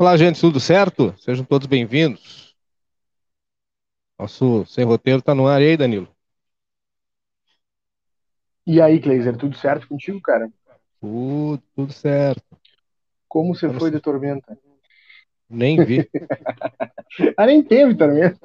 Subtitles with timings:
[0.00, 1.12] Olá, gente, tudo certo?
[1.18, 2.54] Sejam todos bem-vindos.
[4.16, 6.06] Nosso sem roteiro está no ar aí, Danilo.
[8.64, 10.48] E aí, Kleiser, tudo certo contigo, cara?
[11.00, 12.44] Tudo, tudo certo.
[13.26, 14.56] Como você foi de tormenta?
[15.50, 16.08] Nem vi.
[17.36, 18.38] ah, nem teve tormenta.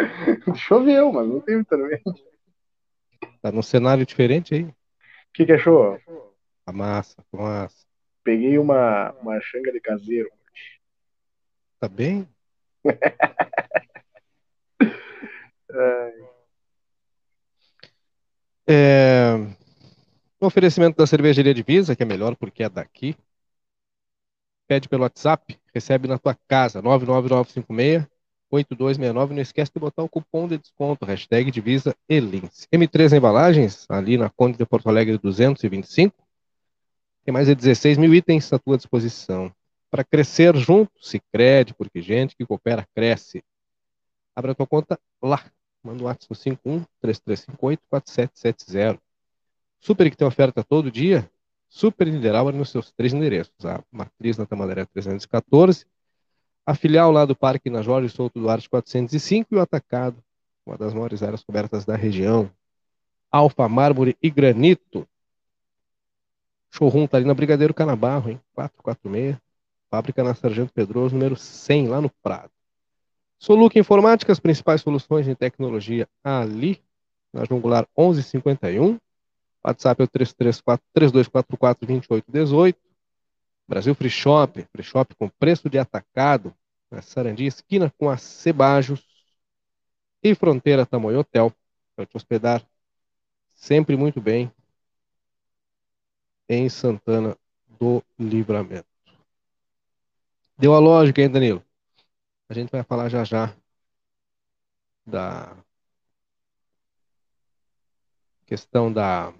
[0.56, 2.10] Choveu, mas não teve tormenta.
[3.42, 4.62] Tá num cenário diferente aí.
[4.62, 4.74] O
[5.34, 5.98] que, que achou?
[6.64, 7.83] A massa, a massa.
[8.24, 10.30] Peguei uma, uma xanga de caseiro.
[11.78, 12.26] Tá bem?
[18.66, 19.34] é...
[20.40, 23.14] O oferecimento da cervejaria Divisa, que é melhor porque é daqui.
[24.66, 28.08] Pede pelo WhatsApp, recebe na tua casa, 99956
[28.50, 29.34] 8269.
[29.34, 32.66] Não esquece de botar o cupom de desconto, hashtag Divisa Elins.
[32.72, 36.23] M3 Embalagens, ali na Conde de Porto Alegre 225.
[37.24, 39.50] Tem mais de 16 mil itens à tua disposição.
[39.90, 43.42] Para crescer junto, se crede, porque gente que coopera cresce.
[44.36, 45.42] Abra tua conta lá.
[45.82, 49.00] Manda o WhatsApp 51 3358 4770.
[49.80, 51.30] Super que tem oferta todo dia.
[51.68, 53.64] Super Nideral nos seus três endereços.
[53.64, 55.86] A matriz na Tamandaré 314,
[56.66, 60.22] a filial lá do Parque na Jorge Souto Duarte 405 e o atacado,
[60.64, 62.50] uma das maiores áreas cobertas da região.
[63.30, 65.06] Alfa, mármore e granito.
[66.74, 68.40] Showroom tá ali na Brigadeiro Canabarro, hein?
[68.52, 69.36] 446.
[69.88, 72.50] Fábrica na Sargento Pedroso, número 100, lá no Prado.
[73.38, 76.82] Soluc Informática, as principais soluções em tecnologia ali,
[77.32, 78.98] na Jungular 1151.
[79.62, 82.74] WhatsApp é o 3244-2818.
[83.68, 86.52] Brasil Free Shop, Free Shop com preço de atacado,
[86.90, 89.06] na Sarandi, esquina com a Cebajos.
[90.20, 91.52] E Fronteira Tamoio Hotel,
[91.94, 92.66] para te hospedar
[93.54, 94.50] sempre muito bem,
[96.48, 97.36] em Santana
[97.78, 98.86] do Livramento.
[100.58, 101.62] Deu a lógica, hein, Danilo?
[102.48, 103.54] A gente vai falar já já
[105.06, 105.56] da
[108.46, 109.32] questão da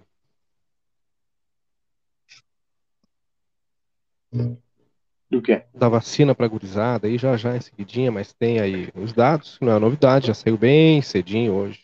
[5.29, 5.63] do que?
[5.73, 9.71] Da vacina para gurizada, aí já já em seguidinha, mas tem aí os dados, não
[9.71, 11.79] é novidade, já saiu bem cedinho hoje.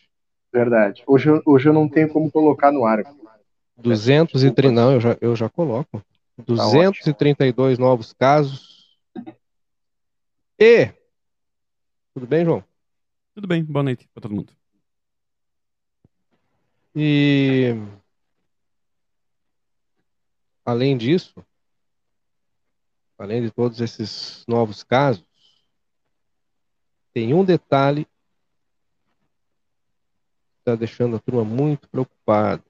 [0.52, 1.02] Verdade.
[1.06, 3.02] Hoje, hoje eu não tenho como colocar no ar.
[3.76, 6.04] 230, não, eu já, eu já coloco.
[6.38, 8.98] 232 tá novos casos.
[10.58, 10.92] E.
[12.14, 12.64] Tudo bem, João?
[13.34, 14.52] Tudo bem, boa noite para todo mundo.
[16.94, 17.74] E.
[20.64, 21.44] Além disso,
[23.18, 25.24] além de todos esses novos casos,
[27.12, 28.10] tem um detalhe que
[30.60, 32.62] está deixando a turma muito preocupada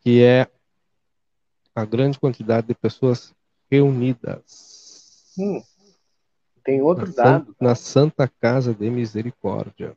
[0.00, 0.48] que é
[1.74, 3.34] a grande quantidade de pessoas
[3.70, 5.32] reunidas.
[5.38, 5.62] Hum,
[6.64, 7.46] tem outro na dado.
[7.46, 9.96] Santa, na Santa Casa de Misericórdia.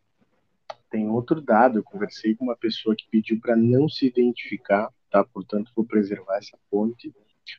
[0.90, 1.80] Tem outro dado.
[1.80, 5.24] Eu conversei com uma pessoa que pediu para não se identificar, tá?
[5.24, 7.13] Portanto, vou preservar essa fonte.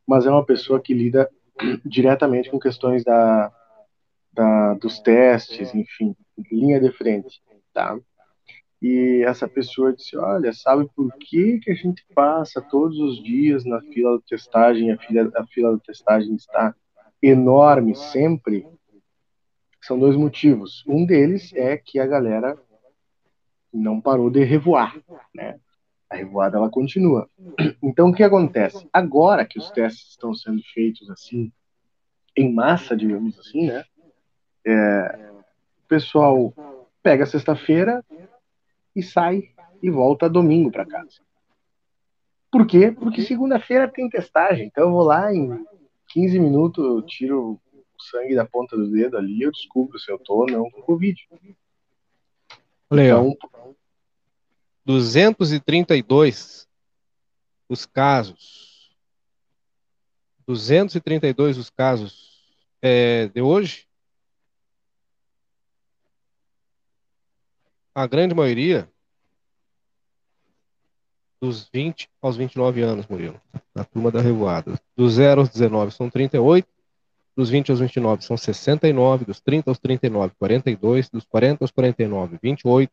[0.07, 1.29] Mas é uma pessoa que lida
[1.85, 3.53] diretamente com questões da,
[4.33, 6.17] da dos testes, enfim,
[6.51, 7.99] linha de frente, tá?
[8.87, 13.65] E essa pessoa disse, olha, sabe por que, que a gente passa todos os dias
[13.65, 16.75] na fila de testagem, a fila, a fila de testagem está
[17.23, 18.69] enorme sempre?
[19.81, 20.85] São dois motivos.
[20.87, 22.59] Um deles é que a galera
[23.73, 24.95] não parou de revoar,
[25.35, 25.59] né?
[26.11, 27.27] A revoada ela continua.
[27.83, 28.87] Então o que acontece?
[28.93, 31.51] Agora que os testes estão sendo feitos assim
[32.37, 33.83] em massa, digamos assim, né?
[34.67, 36.53] É, o pessoal
[37.03, 38.05] pega sexta-feira,
[38.95, 39.51] e sai
[39.83, 41.21] e volta domingo para casa.
[42.51, 42.93] Por quê?
[42.93, 44.67] Porque segunda-feira tem testagem.
[44.67, 45.65] Então eu vou lá em
[46.09, 50.19] 15 minutos, eu tiro o sangue da ponta do dedo ali, eu descubro se eu
[50.19, 51.29] tô ou não com Covid.
[51.33, 51.55] Aí,
[52.91, 53.73] então, ó.
[54.85, 56.69] 232
[57.69, 58.95] os casos.
[60.47, 63.87] 232 os casos é, de hoje.
[67.95, 68.89] A grande maioria
[71.41, 73.41] dos 20 aos 29 anos, Murilo,
[73.75, 74.81] na turma da revoada.
[74.97, 76.67] Dos 0 aos 19 são 38,
[77.37, 82.39] dos 20 aos 29 são 69, dos 30 aos 39, 42, dos 40 aos 49,
[82.43, 82.91] 28,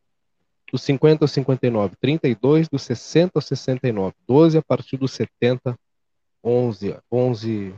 [0.71, 5.77] dos 50 aos 59, 32, dos 60 aos 69, 12, a partir dos 70,
[6.43, 7.75] 11, 11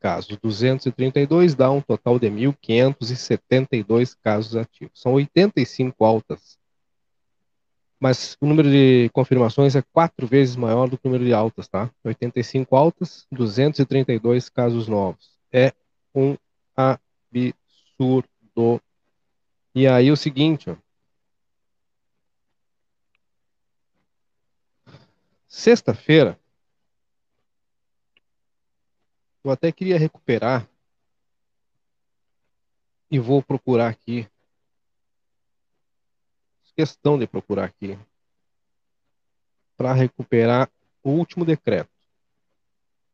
[0.00, 0.36] casos.
[0.38, 5.00] 232 dá um total de 1.572 casos ativos.
[5.00, 6.58] São 85 altas
[8.00, 11.68] Mas o número de confirmações é quatro vezes maior do que o número de altas,
[11.68, 11.90] tá?
[12.04, 15.30] 85 altas, 232 casos novos.
[15.52, 15.72] É
[16.14, 16.36] um
[16.76, 18.80] absurdo.
[19.74, 20.76] E aí o seguinte, ó.
[25.48, 26.38] Sexta-feira,
[29.46, 30.68] eu até queria recuperar
[33.08, 34.28] e vou procurar aqui.
[36.74, 37.98] Questão de procurar aqui
[39.76, 40.68] para recuperar
[41.02, 41.88] o último decreto.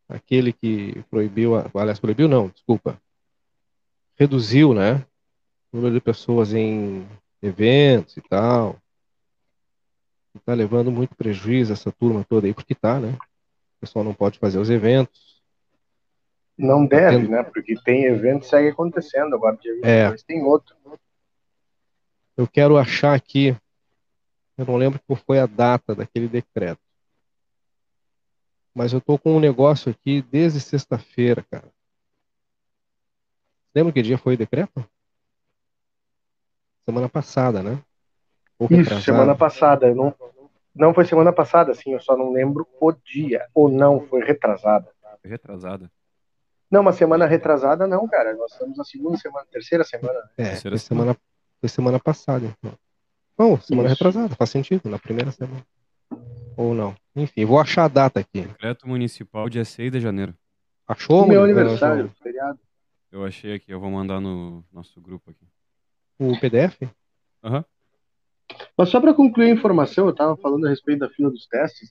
[0.09, 3.01] Aquele que proibiu, aliás, proibiu não, desculpa.
[4.17, 5.07] Reduziu, né?
[5.71, 7.07] O número de pessoas em
[7.41, 8.81] eventos e tal.
[10.35, 13.19] Está levando muito prejuízo essa turma toda aí, porque tá, né?
[13.77, 15.42] O pessoal não pode fazer os eventos.
[16.63, 17.43] Não deve, né?
[17.43, 19.35] Porque tem evento segue acontecendo.
[19.35, 20.25] Agora, dia 22 é.
[20.25, 20.77] tem outro.
[22.37, 23.57] Eu quero achar aqui.
[24.57, 26.81] Eu não lembro qual foi a data daquele decreto.
[28.73, 31.69] Mas eu tô com um negócio aqui desde sexta-feira, cara.
[33.75, 34.89] Lembra que dia foi o decreto?
[36.85, 37.83] Semana passada, né?
[38.71, 39.93] Isso, semana passada.
[39.93, 40.15] Não,
[40.73, 41.93] não foi semana passada, sim.
[41.93, 43.49] Eu só não lembro o dia.
[43.53, 44.89] Ou não, foi retrasada.
[45.21, 45.91] Foi retrasada.
[46.73, 48.35] Não, uma semana retrasada não, cara.
[48.35, 50.19] Nós estamos na segunda semana, terceira semana.
[50.39, 51.17] É, terceira foi semana,
[51.61, 52.73] foi semana passada, então.
[53.39, 53.97] Não, semana Isso.
[53.97, 55.63] retrasada, faz sentido, na primeira semana.
[56.57, 56.97] Ou não.
[57.15, 58.41] Enfim, vou achar a data aqui.
[58.41, 60.35] Decreto municipal, dia 6 de janeiro.
[60.89, 61.27] Achou?
[61.27, 62.59] Meu aniversário, feriado.
[63.11, 65.47] Eu achei aqui, eu vou mandar no nosso grupo aqui.
[66.19, 66.81] O PDF?
[67.45, 67.59] Aham.
[67.59, 67.65] Uhum.
[68.79, 71.91] Mas só para concluir a informação, eu estava falando a respeito da fila dos testes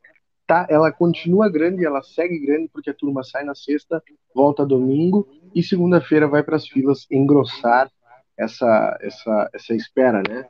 [0.52, 4.04] tá, ela continua grande, ela segue grande porque a turma sai na sexta,
[4.36, 5.26] volta domingo
[5.56, 7.90] e segunda-feira vai para as filas engrossar
[8.38, 10.50] essa, essa, essa espera, né?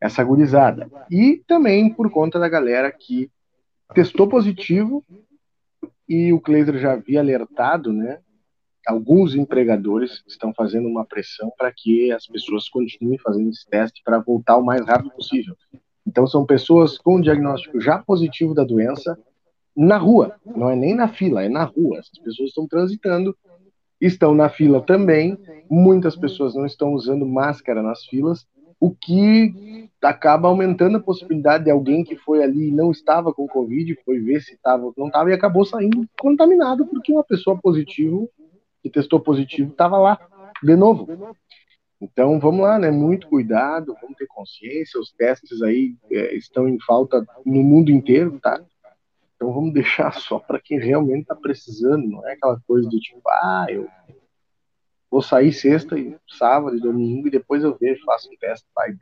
[0.00, 0.88] Essa agonizada.
[1.10, 3.28] E também por conta da galera que
[3.92, 5.04] testou positivo
[6.08, 8.20] e o Kleiser já havia alertado, né?
[8.86, 14.20] Alguns empregadores estão fazendo uma pressão para que as pessoas continuem fazendo esse teste para
[14.20, 15.56] voltar o mais rápido possível.
[16.06, 19.18] Então, são pessoas com diagnóstico já positivo da doença
[19.76, 21.98] na rua, não é nem na fila, é na rua.
[21.98, 23.36] Essas pessoas estão transitando,
[24.00, 25.38] estão na fila também.
[25.70, 28.46] Muitas pessoas não estão usando máscara nas filas,
[28.80, 33.46] o que acaba aumentando a possibilidade de alguém que foi ali e não estava com
[33.46, 38.26] Covid, foi ver se estava não estava e acabou saindo contaminado porque uma pessoa positiva,
[38.82, 40.18] que testou positivo, estava lá
[40.62, 41.06] de novo.
[42.00, 42.90] Então vamos lá, né?
[42.90, 44.98] Muito cuidado, vamos ter consciência.
[44.98, 48.58] Os testes aí é, estão em falta no mundo inteiro, tá?
[49.40, 53.22] Então vamos deixar só para quem realmente está precisando, não é aquela coisa do tipo,
[53.26, 53.88] ah, eu
[55.10, 58.94] vou sair sexta e sábado e domingo e depois eu vejo, faço um teste, vai.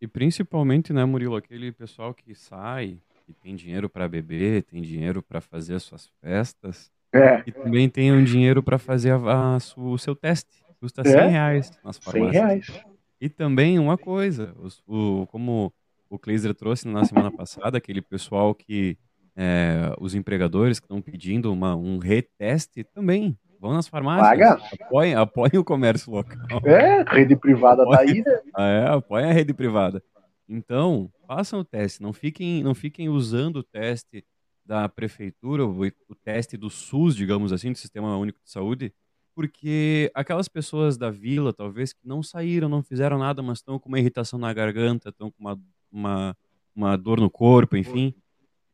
[0.00, 5.22] E principalmente, né, Murilo, aquele pessoal que sai, que tem dinheiro para beber, tem dinheiro
[5.22, 7.44] para fazer as suas festas, é.
[7.46, 10.64] e também tem um dinheiro para fazer a, a, o seu teste.
[10.80, 11.26] Custa 100 é.
[11.28, 12.32] reais nas farmácias.
[12.32, 12.84] 100 reais.
[13.20, 15.72] E também uma coisa, os, o, como
[16.10, 18.98] o Kleiser trouxe na semana passada, aquele pessoal que
[19.36, 24.28] é, os empregadores que estão pedindo uma, um reteste também vão nas farmácias.
[24.28, 24.62] Paga.
[24.80, 26.60] Apoiem, apoiem o comércio local.
[26.64, 28.40] É, rede privada apoiem, tá aí, né?
[28.58, 30.02] É, apoiem a rede privada.
[30.48, 34.24] Então, façam o teste, não fiquem, não fiquem usando o teste
[34.64, 38.92] da prefeitura, o, o teste do SUS, digamos assim, do Sistema Único de Saúde,
[39.34, 43.88] porque aquelas pessoas da vila, talvez, que não saíram, não fizeram nada, mas estão com
[43.88, 45.60] uma irritação na garganta, estão com uma,
[45.92, 46.36] uma,
[46.74, 48.14] uma dor no corpo, enfim,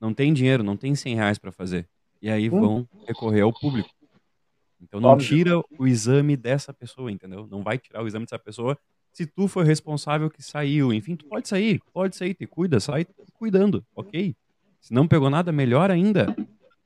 [0.02, 1.88] não tem dinheiro, não tem 100 reais para fazer.
[2.20, 2.60] E aí hum.
[2.60, 3.88] vão recorrer ao público.
[4.80, 7.46] Então não tira o exame dessa pessoa, entendeu?
[7.48, 8.76] Não vai tirar o exame dessa pessoa
[9.12, 10.92] se tu foi responsável que saiu.
[10.92, 14.34] Enfim, tu pode sair, pode sair, te cuida, sai cuidando, ok?
[14.80, 16.34] Se não pegou nada, melhor ainda.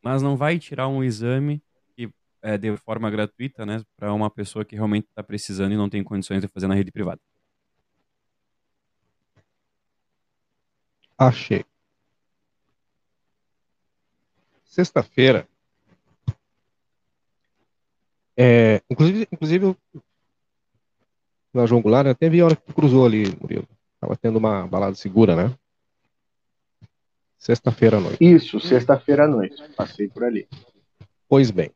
[0.02, 1.62] Mas não vai tirar um exame
[1.96, 2.10] que
[2.42, 6.04] é de forma gratuita, né, para uma pessoa que realmente está precisando e não tem
[6.04, 7.20] condições de fazer na rede privada.
[11.16, 11.64] Achei
[14.76, 15.48] sexta-feira,
[18.36, 19.74] é, inclusive, inclusive
[21.54, 23.66] na João Goulart, até vi a hora que cruzou ali, Murilo.
[23.98, 25.56] Tava tendo uma balada segura, né?
[27.38, 28.18] Sexta-feira à noite.
[28.20, 29.56] Isso, sexta-feira à noite.
[29.74, 30.46] Passei por ali.
[31.26, 31.70] Pois bem.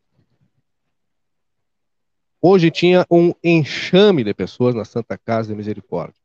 [2.43, 6.21] Hoje tinha um enxame de pessoas na Santa Casa de Misericórdia.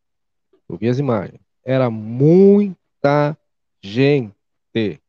[0.68, 1.40] Eu vi as imagens.
[1.64, 3.38] Era muita
[3.82, 5.00] gente.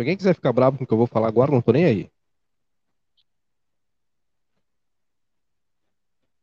[0.00, 1.84] Se alguém quiser ficar bravo com o que eu vou falar agora, não tô nem
[1.84, 2.10] aí.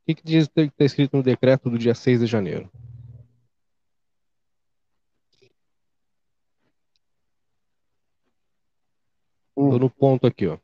[0.06, 2.70] que, que diz que está escrito no decreto do dia 6 de janeiro?
[9.50, 10.60] Estou no ponto aqui, ó.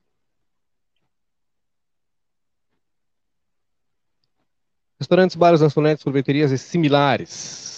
[5.00, 7.73] Restaurantes, bares, lanchonetes, sorveterias e similares.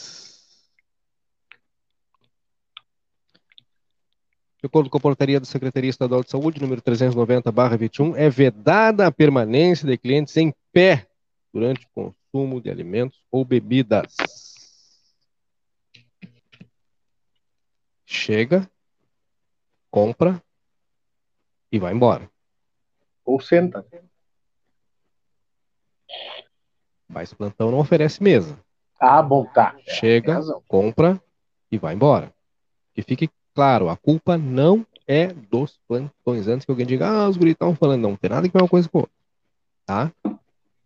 [4.66, 9.12] De acordo com a portaria da Secretaria Estadual de Saúde, número 390-21, é vedada a
[9.12, 11.08] permanência de clientes em pé
[11.54, 14.16] durante o consumo de alimentos ou bebidas.
[18.08, 18.68] Chega,
[19.92, 20.42] compra
[21.72, 22.28] e vai embora.
[23.24, 23.86] Ou senta.
[27.08, 28.60] Mas plantão não oferece mesa.
[29.00, 29.76] Ah, bom, tá.
[29.86, 31.22] Chega, compra
[31.72, 32.34] e vai embora.
[32.96, 36.48] Que fique claro, a culpa não é dos plantões.
[36.48, 38.88] Antes que alguém diga, ah, os guris falando, não, tem nada que ver uma coisa
[38.88, 39.14] com outra.
[39.86, 40.12] Tá?
[40.24, 40.40] Não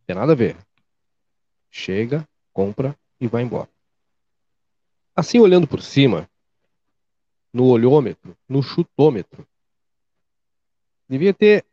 [0.05, 0.55] tem nada a ver.
[1.69, 3.69] Chega, compra e vai embora.
[5.15, 6.29] Assim, olhando por cima,
[7.51, 9.45] no olhômetro, no chutômetro,
[11.07, 11.65] devia ter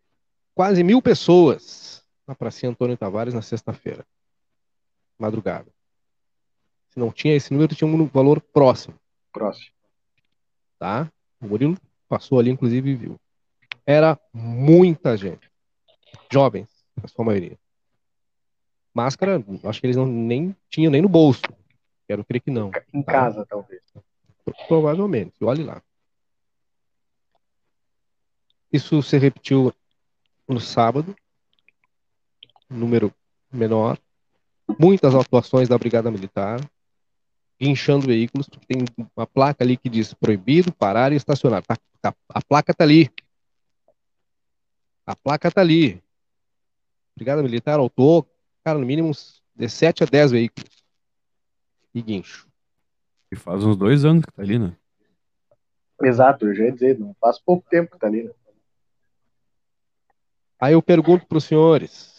[0.55, 4.05] quase mil pessoas na Pracinha Antônio Tavares na sexta-feira,
[5.19, 5.71] madrugada.
[6.91, 8.99] Se não tinha esse número, tinha um valor próximo
[9.37, 9.76] Próximo.
[10.79, 11.11] Tá?
[11.41, 11.77] O Murilo
[12.09, 13.21] passou ali, inclusive, e viu.
[13.85, 15.51] Era muita gente.
[16.31, 16.69] Jovens,
[17.03, 17.59] a sua maioria.
[18.95, 21.43] Máscara, acho que eles não nem tinham nem no bolso.
[22.09, 22.71] Quero crer que não.
[22.93, 23.13] Em Tá.
[23.13, 23.83] casa, talvez.
[24.69, 25.45] Provavelmente.
[25.45, 25.83] Olhe lá.
[28.73, 29.73] Isso se repetiu
[30.49, 31.15] no sábado.
[32.69, 33.13] Número
[33.53, 33.99] menor.
[34.79, 36.61] Muitas atuações da Brigada Militar.
[37.61, 38.49] Guinchando veículos.
[38.49, 38.85] porque Tem
[39.17, 41.63] uma placa ali que diz proibido parar e estacionar.
[41.65, 43.11] Tá- tá- a placa tá ali.
[45.07, 46.03] A placa tá ali.
[47.17, 48.29] Brigada Militar autou,
[48.63, 50.69] cara, no mínimo uns de 7 a 10 veículos.
[51.95, 52.47] E guincho.
[53.33, 54.77] E faz uns dois anos que tá ali, né?
[56.03, 58.25] Exato, eu já ia dizer, não faz pouco tempo que tá ali.
[58.25, 58.31] Né?
[60.61, 62.16] Aí eu pergunto para os senhores: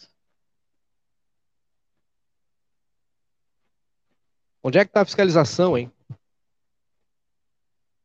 [4.67, 5.89] onde é que está a fiscalização, hein?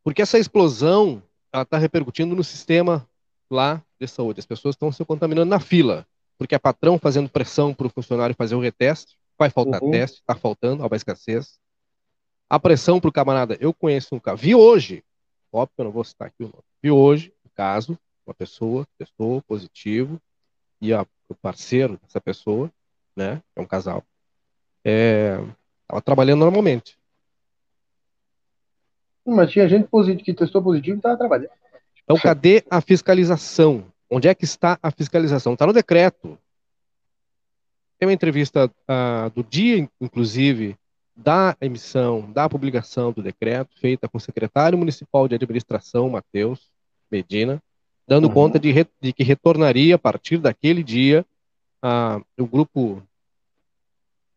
[0.04, 1.20] Porque essa explosão
[1.52, 3.04] está repercutindo no sistema
[3.50, 4.38] lá de saúde.
[4.38, 6.06] As pessoas estão se contaminando na fila,
[6.38, 9.18] porque é patrão fazendo pressão para o funcionário fazer o reteste.
[9.36, 9.90] Vai faltar Uhum.
[9.90, 11.58] teste, está faltando, há uma escassez.
[12.48, 13.56] A pressão para o camarada.
[13.60, 15.02] Eu conheço um caso, vi hoje,
[15.52, 18.86] óbvio que eu não vou citar aqui o nome, vi hoje um caso, uma pessoa
[18.96, 20.20] testou positivo
[20.80, 22.70] e a, o parceiro dessa pessoa,
[23.16, 24.04] né, é um casal,
[25.92, 26.96] estava trabalhando normalmente.
[29.24, 31.50] Mas tinha gente positivo, que testou positivo e estava trabalhando.
[32.02, 33.84] Então, cadê a fiscalização?
[34.10, 35.52] Onde é que está a fiscalização?
[35.52, 36.36] Está no decreto.
[37.98, 40.76] Tem uma entrevista ah, do dia, inclusive,
[41.14, 46.68] da emissão, da publicação do decreto, feita com o secretário municipal de administração, Matheus
[47.10, 47.62] Medina,
[48.08, 48.34] dando Uhum.
[48.34, 51.24] conta de, re- de que retornaria a partir daquele dia
[51.80, 53.00] ah, o grupo,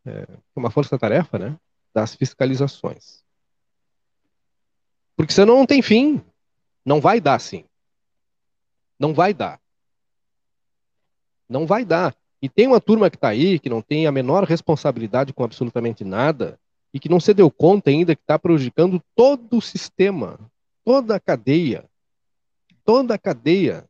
[0.06, 1.58] é, uma força-tarefa, né,
[1.94, 3.24] das fiscalizações.
[5.16, 6.22] Porque senão não tem fim.
[6.86, 7.66] Não vai dar sim.
[9.00, 9.60] Não vai dar.
[11.48, 12.16] Não vai dar.
[12.42, 16.04] E tem uma turma que está aí que não tem a menor responsabilidade com absolutamente
[16.04, 16.60] nada
[16.94, 20.40] e que não se deu conta ainda que está prejudicando todo o sistema,
[20.84, 21.86] toda a cadeia.
[22.84, 23.86] Toda a cadeia.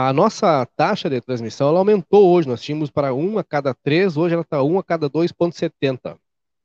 [0.00, 2.46] A nossa taxa de transmissão ela aumentou hoje.
[2.46, 6.16] Nós tínhamos para 1 a cada 3, hoje ela está 1 a cada 2,70.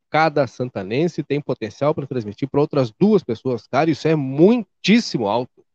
[0.07, 3.65] Cada santanense tem potencial para transmitir para outras duas pessoas.
[3.65, 5.65] Cara, isso é muitíssimo alto.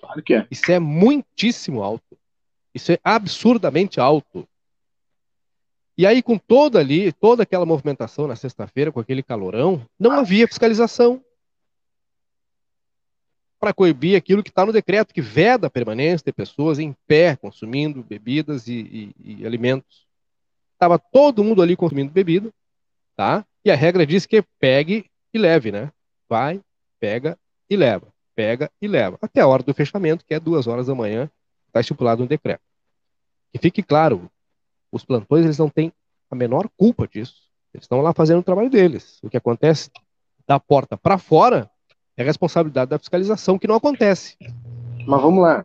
[0.00, 0.46] Claro que é.
[0.50, 2.18] Isso é muitíssimo alto.
[2.74, 4.44] Isso é absurdamente alto.
[5.96, 10.48] E aí, com toda ali, toda aquela movimentação na sexta-feira, com aquele calorão, não havia
[10.48, 11.22] fiscalização
[13.58, 17.36] para coibir aquilo que está no decreto, que veda a permanência de pessoas em pé,
[17.36, 20.06] consumindo bebidas e, e- e alimentos.
[20.74, 22.52] Estava todo mundo ali consumindo bebida,
[23.16, 23.44] tá?
[23.64, 25.90] E a regra diz que pegue e leve, né?
[26.28, 26.60] Vai,
[27.00, 28.08] pega e leva.
[28.34, 29.18] Pega e leva.
[29.22, 31.30] Até a hora do fechamento, que é duas horas da manhã,
[31.68, 32.60] está estipulado no decreto.
[33.50, 34.30] Que fique claro,
[34.92, 35.90] os plantões eles não têm
[36.30, 37.46] a menor culpa disso.
[37.72, 39.18] Eles estão lá fazendo o trabalho deles.
[39.22, 39.90] O que acontece
[40.46, 41.70] da porta para fora
[42.16, 44.36] é responsabilidade da fiscalização, que não acontece.
[45.06, 45.64] Mas vamos lá.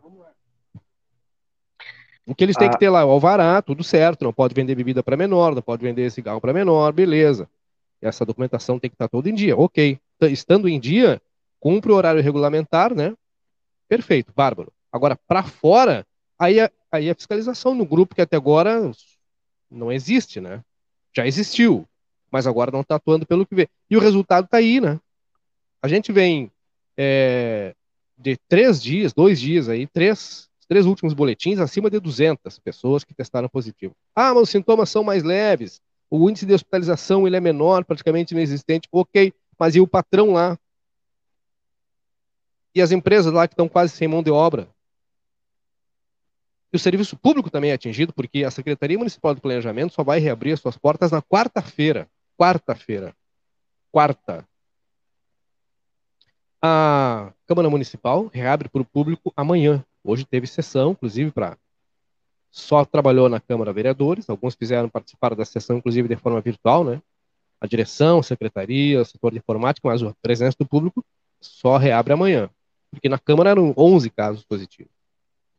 [2.26, 2.70] O que eles têm Ah.
[2.70, 5.62] que ter lá é o alvará, tudo certo, não pode vender bebida para menor, não
[5.62, 7.48] pode vender cigarro para menor, beleza.
[8.00, 9.98] Essa documentação tem que estar toda em dia, ok.
[10.22, 11.20] Estando em dia,
[11.58, 13.14] cumpre o horário regulamentar, né?
[13.88, 14.72] Perfeito, bárbaro.
[14.92, 16.06] Agora, para fora,
[16.38, 18.90] aí a, aí a fiscalização no grupo que até agora,
[19.70, 20.62] não existe, né?
[21.14, 21.86] Já existiu,
[22.30, 23.68] mas agora não está atuando pelo que vê.
[23.90, 25.00] E o resultado está aí, né?
[25.82, 26.50] A gente vem
[26.96, 27.74] é,
[28.16, 33.12] de três dias, dois dias aí, três, três últimos boletins, acima de 200 pessoas que
[33.12, 33.94] testaram positivo.
[34.14, 35.80] Ah, mas os sintomas são mais leves,
[36.14, 38.86] o índice de hospitalização ele é menor, praticamente inexistente.
[38.92, 40.58] Ok, mas e o patrão lá?
[42.74, 44.68] E as empresas lá que estão quase sem mão de obra?
[46.70, 50.18] E o serviço público também é atingido, porque a Secretaria Municipal de Planejamento só vai
[50.20, 52.06] reabrir as suas portas na quarta-feira.
[52.38, 53.16] Quarta-feira.
[53.90, 54.46] Quarta.
[56.64, 59.84] A Câmara Municipal reabre para o público amanhã.
[60.04, 61.58] Hoje teve sessão, inclusive, para.
[62.52, 67.02] Só trabalhou na Câmara Vereadores, alguns fizeram participar da sessão, inclusive, de forma virtual, né?
[67.60, 71.04] A direção, a secretaria, o setor de informática, mas a presença do público
[71.40, 72.48] só reabre amanhã.
[72.92, 74.92] Porque na Câmara eram 11 casos positivos.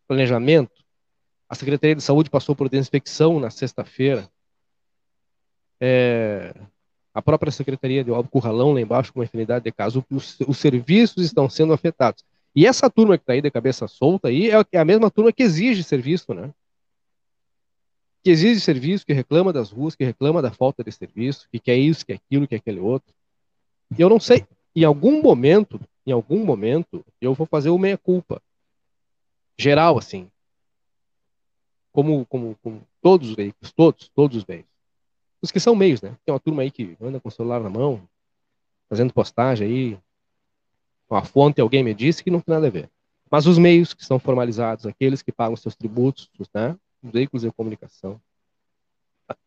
[0.08, 0.84] Planejamento,
[1.50, 4.30] a Secretaria de Saúde passou por desinfecção na sexta-feira.
[5.82, 6.54] É,
[7.14, 10.58] a própria Secretaria de Obra Curralão, lá embaixo, com uma infinidade de casos, os, os
[10.58, 12.24] serviços estão sendo afetados.
[12.56, 15.32] E essa turma que está aí de cabeça solta aí é, é a mesma turma
[15.32, 16.52] que exige serviço, né?
[18.24, 21.78] Que exige serviço, que reclama das ruas, que reclama da falta de serviço, que quer
[21.78, 23.14] isso, que aquilo, que aquele outro.
[23.98, 28.42] E eu não sei, em algum momento, em algum momento, eu vou fazer o meia-culpa.
[29.58, 30.30] Geral, assim
[31.94, 34.73] como, como, como todos os veículos, todos, todos os veículos.
[35.44, 36.16] Os que são meios, né?
[36.26, 38.02] Tem uma turma aí que anda com o celular na mão,
[38.88, 40.00] fazendo postagem aí,
[41.06, 42.90] com a fonte, alguém me disse que não tem nada a ver.
[43.30, 46.78] Mas os meios que são formalizados, aqueles que pagam seus tributos, né?
[47.04, 48.22] Os veículos de comunicação.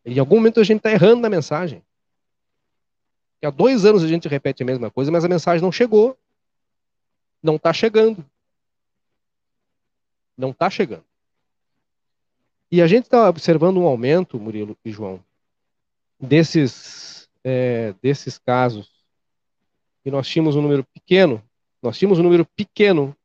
[0.05, 1.81] Em algum momento a gente está errando na mensagem.
[3.41, 6.15] E há dois anos a gente repete a mesma coisa, mas a mensagem não chegou.
[7.41, 8.23] Não está chegando.
[10.37, 11.05] Não está chegando.
[12.71, 15.23] E a gente está observando um aumento, Murilo e João,
[16.19, 18.91] desses, é, desses casos.
[20.05, 21.43] E nós tínhamos um número pequeno,
[21.81, 23.15] nós tínhamos um número pequeno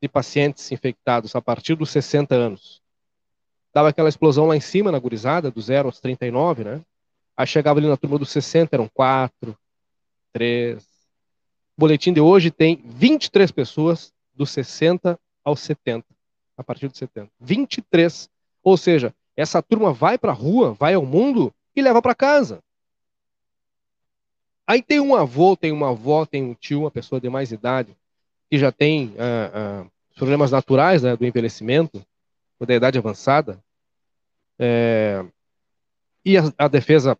[0.00, 2.80] de pacientes infectados a partir dos 60 anos.
[3.72, 6.80] Dava aquela explosão lá em cima, na gurizada, do 0 aos 39, né?
[7.36, 9.56] Aí chegava ali na turma dos 60, eram 4,
[10.32, 10.82] 3.
[10.82, 16.04] O boletim de hoje tem 23 pessoas dos 60 aos 70,
[16.56, 17.30] a partir dos 70.
[17.38, 18.28] 23
[18.62, 22.62] ou seja, essa turma vai para a rua, vai ao mundo e leva para casa.
[24.66, 27.96] Aí tem um avô, tem uma avó, tem um tio, uma pessoa de mais idade,
[28.48, 32.04] que já tem ah, ah, problemas naturais né, do envelhecimento,
[32.58, 33.58] ou da idade avançada.
[34.58, 35.24] É,
[36.24, 37.18] e a, a, defesa,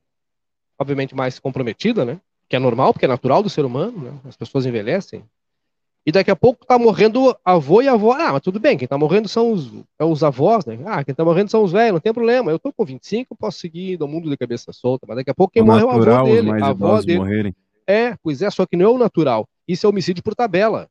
[0.79, 2.21] obviamente, mais comprometida, né?
[2.49, 4.21] Que é normal, porque é natural do ser humano, né?
[4.29, 5.25] As pessoas envelhecem,
[6.05, 8.13] e daqui a pouco tá morrendo avô e avó.
[8.13, 10.79] Ah, mas tudo bem, quem tá morrendo são os, é os avós, né?
[10.87, 12.51] Ah, quem tá morrendo são os velhos, não tem problema.
[12.51, 15.35] Eu tô com 25, eu posso seguir do mundo de cabeça solta, mas daqui a
[15.35, 16.51] pouco quem o morre é o avô dele.
[16.51, 17.19] Mais a avó dele.
[17.19, 17.55] Morrerem.
[17.87, 19.49] É, pois é, só que não é o natural.
[19.69, 20.89] Isso é homicídio por tabela.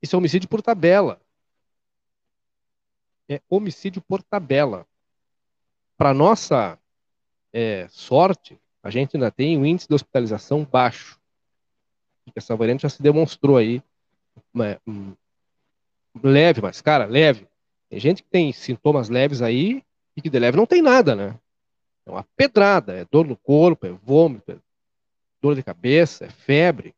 [0.00, 1.20] Isso é homicídio por tabela.
[3.28, 4.86] É homicídio por tabela.
[5.96, 6.78] Para nossa
[7.52, 11.17] é, sorte, a gente ainda tem um índice de hospitalização baixo
[12.36, 13.82] essa variante já se demonstrou aí
[14.54, 14.78] né,
[16.22, 17.46] leve, mas, cara, leve.
[17.88, 19.82] Tem gente que tem sintomas leves aí
[20.16, 21.34] e que de leve não tem nada, né?
[22.04, 24.56] É uma pedrada, é dor no corpo, é vômito, é
[25.40, 26.94] dor de cabeça, é febre.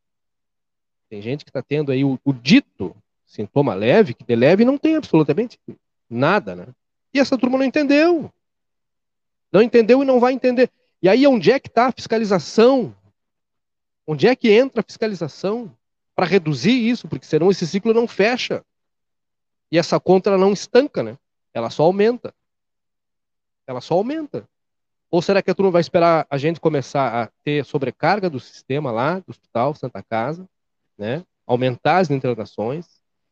[1.09, 4.79] Tem gente que está tendo aí o, o, dito sintoma leve, que de leve não
[4.79, 5.59] tem absolutamente
[6.09, 6.66] nada, né?
[7.12, 8.33] E essa turma não entendeu.
[9.53, 10.71] Não entendeu e não vai entender.
[11.03, 12.95] E aí onde é que está a fiscalização
[14.11, 15.73] Onde é que entra a fiscalização
[16.16, 17.07] para reduzir isso?
[17.07, 18.61] Porque senão esse ciclo não fecha.
[19.70, 21.16] E essa conta não estanca, né?
[21.55, 22.35] Ela só aumenta.
[23.68, 24.49] Ela só aumenta.
[25.12, 28.90] Ou será que a turma vai esperar a gente começar a ter sobrecarga do sistema
[28.90, 30.44] lá, do hospital Santa Casa,
[30.99, 31.25] né?
[31.46, 32.88] Aumentar as internações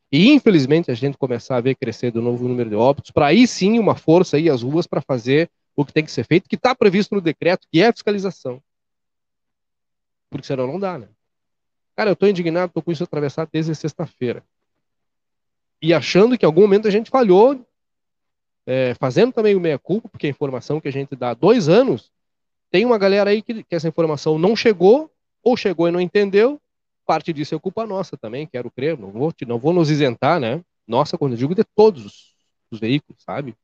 [0.09, 3.45] e infelizmente a gente começar a ver crescer do novo número de óbitos, para aí
[3.45, 6.55] sim uma força aí às ruas para fazer o que tem que ser feito, que
[6.55, 8.63] está previsto no decreto, que é a fiscalização.
[10.29, 11.07] Porque senão não dá, né?
[11.95, 14.43] Cara, eu tô indignado, tô com isso atravessado desde sexta-feira.
[15.81, 17.65] E achando que em algum momento a gente falhou,
[18.65, 22.11] é, fazendo também o meia-culpa, porque a informação que a gente dá há dois anos,
[22.69, 25.11] tem uma galera aí que, que essa informação não chegou,
[25.43, 26.61] ou chegou e não entendeu,
[27.05, 30.63] parte disso é culpa nossa também, quero crer, não vou, não vou nos isentar, né?
[30.87, 32.35] Nossa, quando eu digo de todos os,
[32.69, 33.55] os veículos, sabe?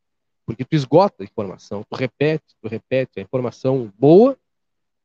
[0.45, 4.37] Porque tu esgota a informação, tu repete, tu repete, a informação boa,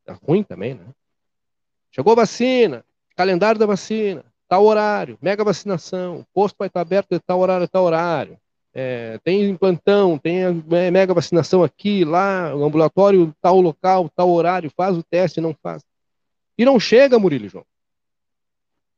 [0.07, 0.87] é ruim também, né?
[1.91, 2.85] Chegou a vacina,
[3.17, 7.69] calendário da vacina, tal horário, mega vacinação, o posto vai estar aberto de tal horário,
[7.69, 8.39] tal horário.
[8.73, 14.97] é, tem plantão, tem é, mega vacinação aqui, lá, ambulatório, tal local, tal horário, faz
[14.97, 15.85] o teste, não faz.
[16.57, 17.67] E não chega, Murilo João.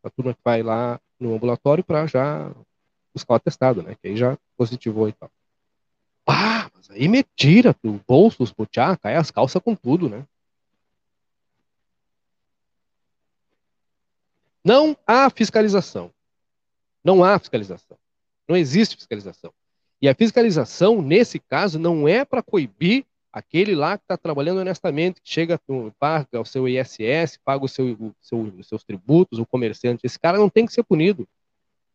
[0.03, 2.51] A turma que vai lá no ambulatório para já
[3.13, 3.97] buscar o atestado, né?
[4.01, 5.31] Que aí já positivou e tal.
[6.27, 10.25] Ah, mas aí me tira do bolso os butiá, cai as calças com tudo, né?
[14.65, 16.11] Não há fiscalização.
[17.03, 17.97] Não há fiscalização.
[18.47, 19.53] Não existe fiscalização.
[20.01, 25.21] E a fiscalização, nesse caso, não é para coibir aquele lá que está trabalhando honestamente,
[25.21, 25.61] que chega,
[25.99, 30.05] paga o seu ISS, paga o seu, o seu, os seus tributos, o comerciante.
[30.05, 31.29] Esse cara não tem que ser punido.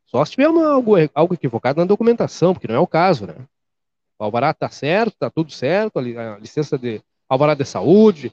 [0.05, 3.35] Só se tiver uma, algo, algo equivocado na documentação, porque não é o caso, né?
[4.17, 8.31] O alvará está certo, está tudo certo, a, licença de alvará de saúde,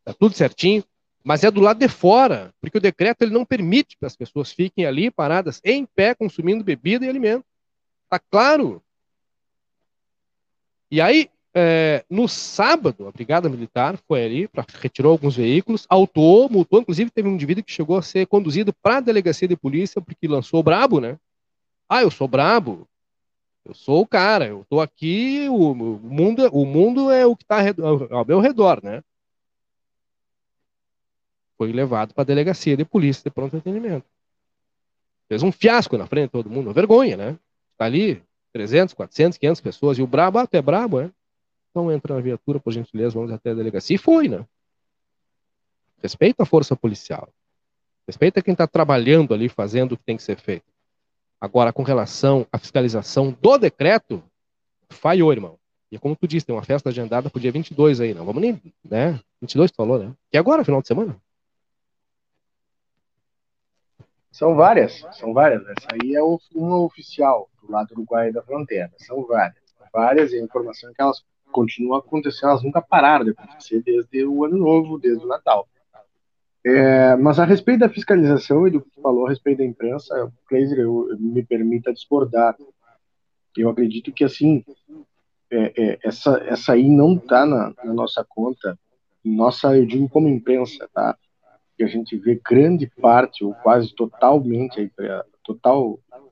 [0.00, 0.84] está tudo certinho,
[1.24, 4.52] mas é do lado de fora, porque o decreto ele não permite que as pessoas
[4.52, 7.46] fiquem ali paradas em pé consumindo bebida e alimento.
[8.04, 8.82] Está claro?
[10.90, 16.50] E aí, é, no sábado, a Brigada Militar foi ali, pra, retirou alguns veículos, autuou,
[16.50, 20.02] multou, inclusive teve um indivíduo que chegou a ser conduzido para a delegacia de polícia
[20.02, 21.16] porque lançou brabo, né?
[21.88, 22.88] Ah, eu sou brabo,
[23.64, 27.44] eu sou o cara, eu tô aqui, o, o mundo, o mundo é o que
[27.44, 27.60] está
[28.10, 29.00] ao meu redor, né?
[31.56, 34.04] Foi levado para a delegacia de polícia de pronto atendimento.
[35.28, 37.38] Fez um fiasco na frente de todo mundo, uma vergonha, né?
[37.72, 38.20] Está ali
[38.52, 41.12] 300, 400, 500 pessoas e o brabo, até brabo, é?
[41.74, 43.96] Então entra na viatura, por gentileza, vamos até a delegacia.
[43.96, 44.46] E foi, né?
[46.00, 47.28] Respeita a força policial.
[48.06, 50.72] Respeita quem está trabalhando ali, fazendo o que tem que ser feito.
[51.40, 54.22] Agora, com relação à fiscalização do decreto,
[54.88, 55.58] falhou, irmão.
[55.90, 58.62] E como tu disse, tem uma festa agendada pro dia 22 aí, não vamos nem,
[58.84, 59.20] né?
[59.40, 60.14] 22 tu falou, né?
[60.30, 61.16] Que é agora, final de semana?
[64.30, 65.60] São várias, são várias.
[65.66, 66.22] Essa aí é
[66.54, 68.92] uma oficial do lado uruguaio da fronteira.
[68.98, 69.64] São várias.
[69.92, 74.26] Várias, e a informação é que elas continuam acontecendo, elas nunca pararam de acontecer desde
[74.26, 75.68] o ano novo, desde o Natal.
[76.66, 80.78] É, mas a respeito da fiscalização e do que falou a respeito da imprensa, Kleiser,
[80.80, 82.56] eu, eu, me permita discordar.
[83.56, 84.64] Eu acredito que, assim,
[85.48, 88.76] é, é, essa, essa aí não está na, na, nossa conta,
[89.24, 91.16] nossa, eu digo como imprensa, tá?
[91.76, 94.90] Que a gente vê grande parte, ou quase totalmente,
[95.44, 96.30] total, uh,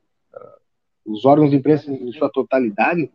[1.05, 3.11] os órgãos de imprensa em sua totalidade,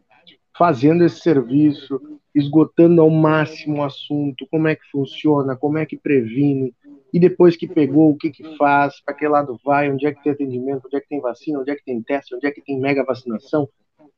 [0.57, 1.99] fazendo esse serviço,
[2.33, 6.73] esgotando ao máximo o assunto, como é que funciona, como é que previne,
[7.13, 10.21] e depois que pegou, o que que faz, para que lado vai, onde é que
[10.21, 12.61] tem atendimento, onde é que tem vacina, onde é que tem teste, onde é que
[12.61, 13.67] tem mega vacinação,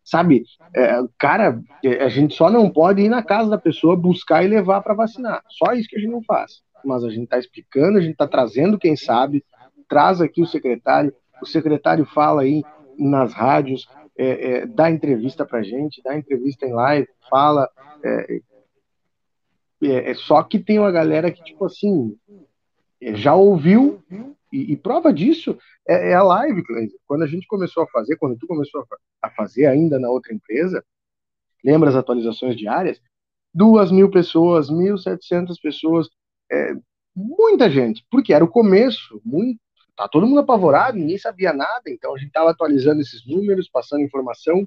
[0.04, 0.44] sabe?
[0.76, 4.48] É, cara, é, a gente só não pode ir na casa da pessoa buscar e
[4.48, 6.62] levar para vacinar, só isso que a gente não faz.
[6.84, 9.44] Mas a gente está explicando, a gente está trazendo quem sabe,
[9.88, 12.64] traz aqui o secretário, o secretário fala aí
[12.98, 13.88] nas rádios,
[14.20, 17.70] é, é, dá entrevista para gente, dá entrevista em live, fala.
[18.04, 18.42] É,
[19.82, 22.18] é, é, só que tem uma galera que, tipo assim,
[23.02, 24.04] é, já ouviu,
[24.52, 26.62] e, e prova disso é, a live,
[27.08, 28.86] Quando a gente começou a fazer, quando tu começou
[29.22, 30.84] a fazer ainda na outra empresa,
[31.64, 33.02] lembra as atualizações diárias?
[33.54, 36.10] Duas mil pessoas, mil setecentas pessoas,
[37.16, 39.60] muita gente, porque era o começo, muito,
[40.00, 44.02] tá todo mundo apavorado, ninguém sabia nada, então a gente estava atualizando esses números, passando
[44.02, 44.66] informação.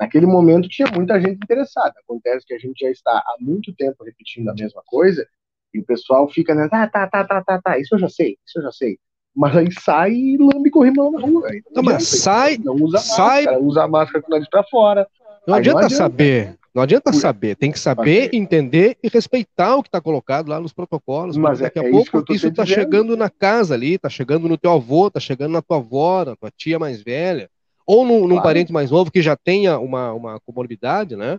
[0.00, 1.94] Naquele momento tinha muita gente interessada.
[2.02, 5.24] Acontece que a gente já está há muito tempo repetindo a mesma coisa
[5.72, 8.36] e o pessoal fica, né, tá, tá, tá, tá, tá, tá, isso eu já sei,
[8.44, 8.98] isso eu já sei.
[9.34, 11.48] Mas aí sai e lambe corrimão na rua.
[11.48, 14.64] Não, não mas sai, não usa sai, máscara, usa a máscara com o nariz pra
[14.64, 15.06] fora.
[15.46, 19.82] Não adianta, não adianta saber, não adianta saber, tem que saber, entender e respeitar o
[19.82, 21.36] que está colocado lá nos protocolos.
[21.36, 24.56] Mas daqui é, a é pouco isso está chegando na casa ali, está chegando no
[24.56, 27.50] teu avô, está chegando na tua avó, na tua tia mais velha,
[27.86, 31.38] ou num, num parente mais novo que já tenha uma, uma comorbidade, né?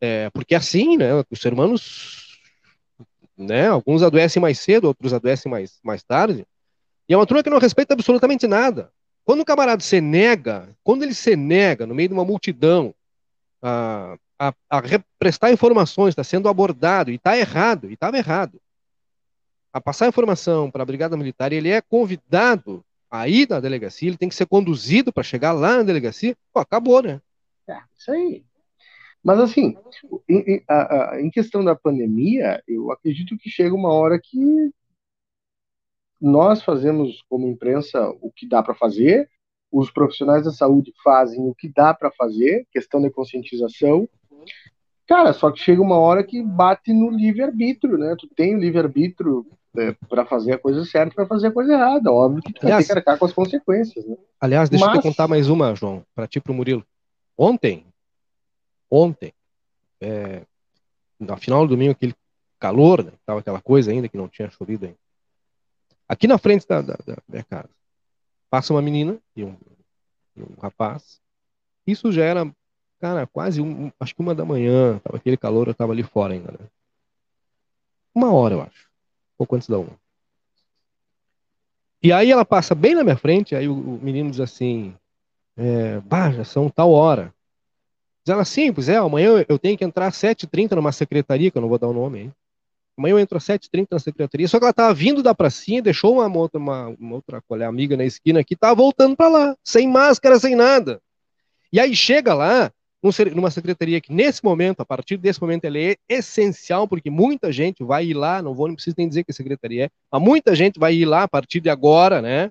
[0.00, 1.10] É, porque é assim, né?
[1.30, 2.40] Os seres humanos,
[3.38, 3.68] né?
[3.68, 6.44] Alguns adoecem mais cedo, outros adoecem mais, mais tarde.
[7.08, 8.90] E é uma turma que não respeita absolutamente nada.
[9.24, 12.92] Quando o camarada se nega, quando ele se nega no meio de uma multidão,
[13.62, 14.16] a,
[14.48, 14.82] a, a
[15.18, 18.60] prestar informações, está sendo abordado e está errado, e estava errado.
[19.72, 24.16] A passar informação para a Brigada Militar, ele é convidado a ir na delegacia, ele
[24.16, 27.20] tem que ser conduzido para chegar lá na delegacia, pô, acabou, né?
[27.68, 28.44] É, isso aí.
[29.22, 29.76] Mas assim,
[30.28, 30.64] em,
[31.20, 34.72] em questão da pandemia, eu acredito que chega uma hora que
[36.20, 39.30] nós fazemos como imprensa o que dá para fazer,
[39.70, 44.08] os profissionais da saúde fazem o que dá para fazer, questão de conscientização.
[45.06, 48.14] Cara, só que chega uma hora que bate no livre-arbítrio, né?
[48.18, 52.10] Tu tem o livre-arbítrio é, para fazer a coisa certa para fazer a coisa errada.
[52.10, 54.16] Óbvio que tu aliás, vai ter que arcar com as consequências, né?
[54.40, 54.96] Aliás, deixa Mas...
[54.96, 56.84] eu te contar mais uma, João, para ti pro Murilo.
[57.36, 57.86] Ontem,
[58.90, 59.32] ontem,
[60.00, 60.42] é,
[61.18, 62.14] no final do domingo, aquele
[62.58, 63.12] calor, né?
[63.24, 64.98] Tava aquela coisa ainda que não tinha chovido ainda.
[66.08, 67.70] Aqui na frente da, da, da minha casa,
[68.50, 69.56] passa uma menina e um,
[70.36, 71.20] e um rapaz.
[71.86, 72.44] Isso já era,
[73.02, 76.34] cara, quase um, acho que uma da manhã, tava aquele calor, eu tava ali fora
[76.34, 76.68] ainda, né?
[78.14, 78.88] Uma hora, eu acho.
[79.36, 79.90] Pouco antes da uma.
[82.00, 84.94] E aí ela passa bem na minha frente, aí o, o menino diz assim,
[85.56, 86.00] é,
[86.32, 87.34] já são tal hora.
[88.24, 91.58] Diz ela, sim, pois é, amanhã eu tenho que entrar às 7h30 numa secretaria, que
[91.58, 92.30] eu não vou dar o nome aí.
[92.96, 94.46] Amanhã eu entro às 7h30 na secretaria.
[94.46, 97.96] Só que ela tava vindo da pracinha, deixou uma, outra, uma, uma outra colher amiga
[97.96, 101.02] na esquina aqui, tava voltando para lá, sem máscara, sem nada.
[101.72, 102.70] E aí chega lá,
[103.34, 107.82] numa secretaria que nesse momento, a partir desse momento, ela é essencial, porque muita gente
[107.82, 110.54] vai ir lá, não vou, não preciso nem dizer que a secretaria é, mas muita
[110.54, 112.50] gente vai ir lá a partir de agora, né?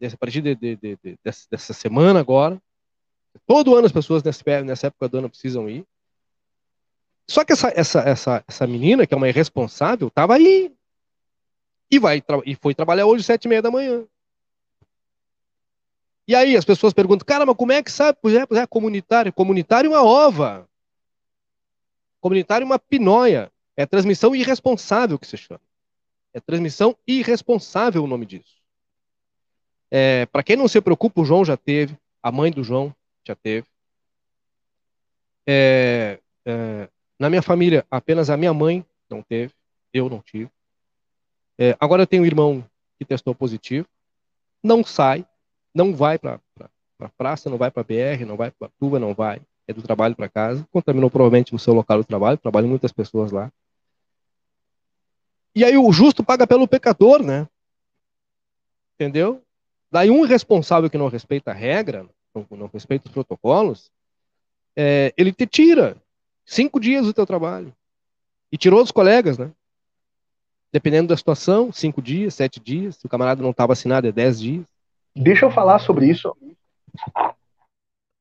[0.00, 2.62] A partir de, de, de, dessa, dessa semana agora.
[3.46, 5.84] Todo ano as pessoas nessa, nessa época do ano precisam ir.
[7.26, 10.72] Só que essa, essa, essa, essa menina, que é uma irresponsável, estava aí.
[11.90, 14.04] E, vai, e foi trabalhar hoje sete e meia da manhã.
[16.30, 18.16] E aí as pessoas perguntam, cara, mas como é que sabe?
[18.22, 19.32] Pois é, pois é, comunitário.
[19.32, 20.68] Comunitário é uma ova.
[22.20, 23.50] Comunitário é uma pinóia.
[23.76, 25.60] É transmissão irresponsável que se chama.
[26.32, 28.62] É transmissão irresponsável o nome disso.
[29.90, 32.94] É, Para quem não se preocupa, o João já teve, a mãe do João
[33.26, 33.66] já teve.
[35.44, 36.88] É, é,
[37.18, 39.52] na minha família, apenas a minha mãe não teve,
[39.92, 40.48] eu não tive.
[41.58, 42.64] É, agora eu tenho um irmão
[43.00, 43.88] que testou positivo,
[44.62, 45.26] não sai,
[45.74, 46.40] não vai para
[46.98, 50.14] pra praça, não vai para BR, não vai para Tuba, não vai, é do trabalho
[50.14, 53.50] para casa, contaminou provavelmente no seu local de trabalho, trabalham muitas pessoas lá.
[55.54, 57.48] E aí o justo paga pelo pecador, né?
[58.94, 59.42] Entendeu?
[59.90, 63.90] Daí um responsável que não respeita a regra, não, não respeita os protocolos,
[64.76, 65.96] é, ele te tira
[66.50, 67.72] Cinco dias do teu trabalho.
[68.50, 69.52] E tirou dos colegas, né?
[70.72, 72.96] Dependendo da situação, cinco dias, sete dias.
[72.96, 74.66] Se o camarada não está vacinado, é dez dias.
[75.14, 76.34] Deixa eu falar sobre isso.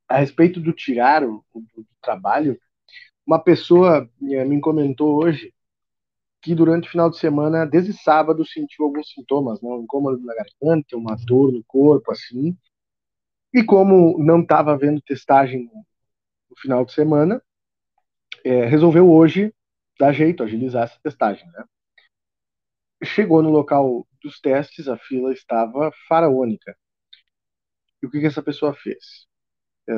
[0.07, 2.59] A respeito do tirar o, do trabalho,
[3.25, 5.53] uma pessoa eh, me comentou hoje
[6.41, 9.69] que durante o final de semana, desde sábado, sentiu alguns sintomas, né?
[9.69, 12.57] um incômodo na garganta, uma dor no corpo, assim.
[13.53, 15.69] E como não estava havendo testagem
[16.49, 17.41] no final de semana,
[18.43, 19.53] é, resolveu hoje
[19.99, 21.45] dar jeito, agilizar essa testagem.
[21.51, 21.63] Né?
[23.03, 26.75] Chegou no local dos testes, a fila estava faraônica.
[28.01, 29.27] E o que, que essa pessoa fez?
[29.89, 29.93] É,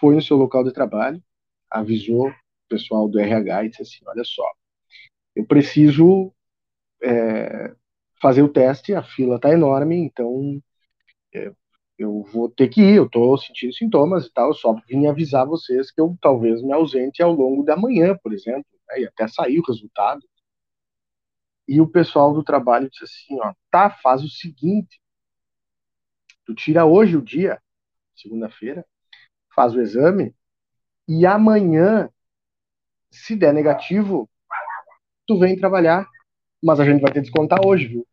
[0.00, 1.22] foi no seu local de trabalho,
[1.70, 2.34] avisou o
[2.68, 4.44] pessoal do RH e disse assim: olha só,
[5.34, 6.32] eu preciso
[7.02, 7.74] é,
[8.20, 10.60] fazer o teste, a fila está enorme, então
[11.34, 11.52] é,
[11.98, 15.46] eu vou ter que ir, eu estou sentindo sintomas e tal, eu só vim avisar
[15.46, 19.26] vocês que eu talvez me ausente ao longo da manhã, por exemplo, né, e até
[19.28, 20.20] sair o resultado.
[21.68, 25.00] E o pessoal do trabalho disse assim, ó, tá, faz o seguinte,
[26.44, 27.60] tu tira hoje o dia,
[28.14, 28.86] segunda-feira,
[29.54, 30.34] faz o exame,
[31.08, 32.08] e amanhã,
[33.10, 34.28] se der negativo,
[35.26, 36.08] tu vem trabalhar,
[36.62, 38.06] mas a gente vai ter que descontar hoje, viu?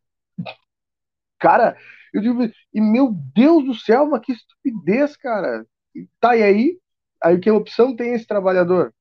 [1.39, 1.77] Cara,
[2.13, 5.65] eu digo, e meu Deus do céu, mas que estupidez, cara.
[6.19, 6.79] Tá, e aí?
[7.21, 8.93] Aí que opção tem esse trabalhador?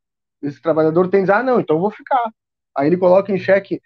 [0.42, 2.32] Esse trabalhador tem, ah, não, então vou ficar.
[2.76, 3.80] Aí ele coloca em xeque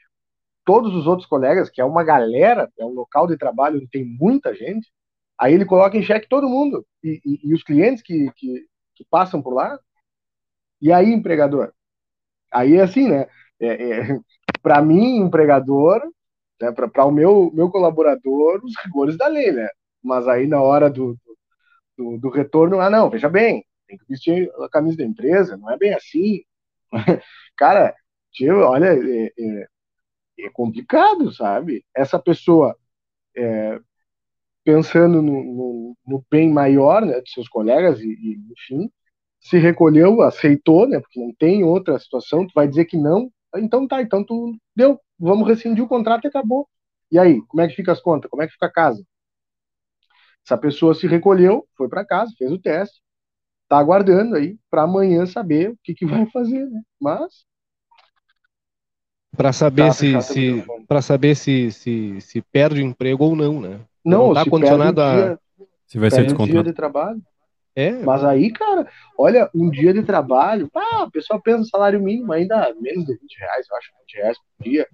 [0.66, 4.04] todos os outros colegas, que é uma galera, é um local de trabalho onde tem
[4.04, 4.92] muita gente.
[5.38, 6.84] Aí ele coloca em xeque todo mundo.
[7.02, 9.78] E, e, e os clientes que, que, que, passam por lá.
[10.82, 11.72] E aí, empregador?
[12.52, 13.28] Aí é assim, né?
[13.60, 14.20] É, é,
[14.60, 16.02] para mim, empregador,
[16.60, 19.68] né, para o meu, meu colaborador os rigores da lei, né?
[20.02, 21.16] Mas aí na hora do,
[21.96, 25.70] do, do, retorno, ah, não, veja bem, tem que vestir a camisa da empresa, não
[25.70, 26.42] é bem assim.
[27.56, 27.94] Cara,
[28.32, 29.66] tio, olha, é,
[30.38, 31.84] é, complicado, sabe?
[31.94, 32.76] Essa pessoa,
[33.36, 33.80] é,
[34.64, 38.90] pensando no, no, no, bem maior né, de seus colegas, e, e, enfim,
[39.40, 41.00] se recolheu, aceitou, né?
[41.00, 45.00] Porque não tem outra situação, tu vai dizer que não, então tá, então tu deu,
[45.18, 46.68] vamos rescindir o contrato e acabou.
[47.10, 48.30] E aí, como é que fica as contas?
[48.30, 49.04] Como é que fica a casa?
[50.44, 53.00] Essa pessoa se recolheu, foi para casa, fez o teste,
[53.68, 56.82] tá aguardando aí para amanhã saber o que, que vai fazer, né?
[57.00, 57.44] Mas
[59.36, 63.80] para saber se, se para saber se, se, se perde o emprego ou não, né?
[64.04, 65.38] Não, não tá condicionado a
[65.86, 66.68] Se vai ser Pede um dia descontado.
[66.68, 67.22] de trabalho.
[67.74, 72.00] É, Mas aí, cara, olha, um dia de trabalho, pá, o pessoal pensa no salário
[72.00, 74.88] mínimo ainda menos de 20 reais, eu acho, 20 reais por dia.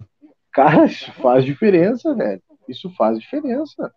[0.51, 2.41] Cara, isso faz diferença, velho.
[2.67, 3.93] Isso faz diferença.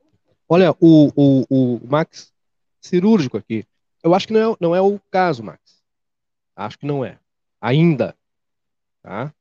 [0.48, 2.32] olha, o, o, o Max
[2.80, 3.64] cirúrgico aqui.
[4.02, 5.82] Eu acho que não é, não é o caso, Max.
[6.54, 7.18] Acho que não é.
[7.60, 8.14] Ainda.
[9.02, 9.32] Tá?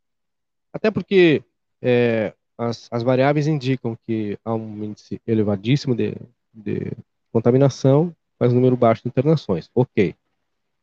[0.76, 1.42] Até porque
[1.82, 6.18] é, as, as variáveis indicam que há um índice elevadíssimo de,
[6.54, 6.92] de
[7.32, 9.72] contaminação, mas um número baixo de internações.
[9.74, 10.14] Ok.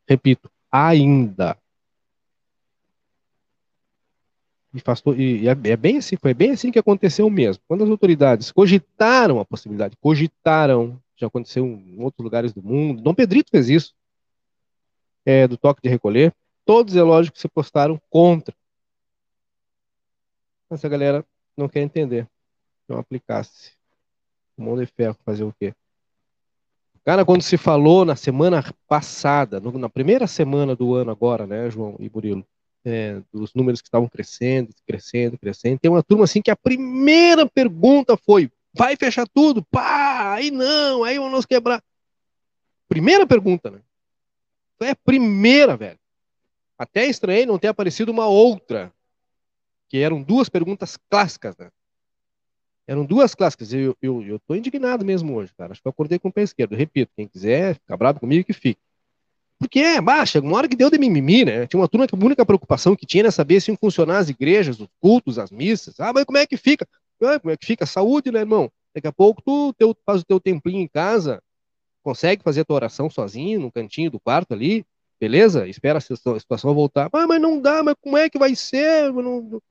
[0.09, 1.55] Repito, ainda.
[4.73, 7.61] E, faz e- e é, é bem assim, foi bem assim que aconteceu mesmo.
[7.67, 13.13] Quando as autoridades cogitaram a possibilidade, cogitaram, já aconteceu em outros lugares do mundo, Dom
[13.13, 13.93] Pedrito fez isso,
[15.23, 16.33] é, do toque de recolher,
[16.65, 18.55] todos, é lógico, se postaram contra.
[20.73, 21.23] Mas a galera
[21.55, 22.27] não quer entender.
[22.89, 23.73] Não aplicasse.
[24.57, 25.71] O mão de ferro fazer o quê?
[27.05, 31.69] Cara, quando se falou na semana passada, no- na primeira semana do ano agora, né,
[31.69, 32.43] João e Murilo,
[32.83, 37.47] é, dos números que estavam crescendo, crescendo, crescendo, tem uma turma assim que a primeira
[37.47, 39.61] pergunta foi: vai fechar tudo?
[39.65, 41.83] Pá, aí não, aí vamos nos quebrar.
[42.87, 43.79] Primeira pergunta, né?
[44.79, 45.99] Foi a primeira, velho.
[46.79, 48.91] Até estranhei não ter aparecido uma outra,
[49.93, 51.69] que eram duas perguntas clássicas, né?
[52.87, 53.71] Eram duas clássicas.
[53.71, 55.71] Eu, eu, eu tô indignado mesmo hoje, cara.
[55.71, 56.75] Acho que eu acordei com o pé esquerdo.
[56.75, 58.81] Repito, quem quiser ficar bravo comigo, que fique.
[59.59, 61.67] Porque é, baixa, uma hora que deu de mimimi, né?
[61.67, 64.29] Tinha uma turma que a única preocupação que tinha era saber se iam funcionar as
[64.29, 65.99] igrejas, os cultos, as missas.
[65.99, 66.87] Ah, mas como é que fica?
[67.21, 67.85] Ah, como é que fica?
[67.85, 68.71] Saúde, né, irmão?
[68.95, 71.39] Daqui a pouco tu teu, faz o teu templinho em casa,
[72.01, 74.83] consegue fazer a tua oração sozinho, no cantinho do quarto ali,
[75.19, 75.67] beleza?
[75.67, 77.11] Espera a situa- a situação voltar.
[77.13, 79.13] Ah, mas não dá, mas como é que vai ser?
[79.13, 79.61] Não- não-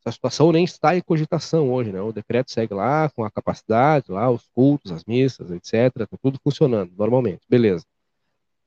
[0.00, 2.00] Essa situação nem está em cogitação hoje, né?
[2.00, 6.06] O decreto segue lá com a capacidade, lá, os cultos, as missas, etc.
[6.08, 7.84] Tá tudo funcionando normalmente, beleza.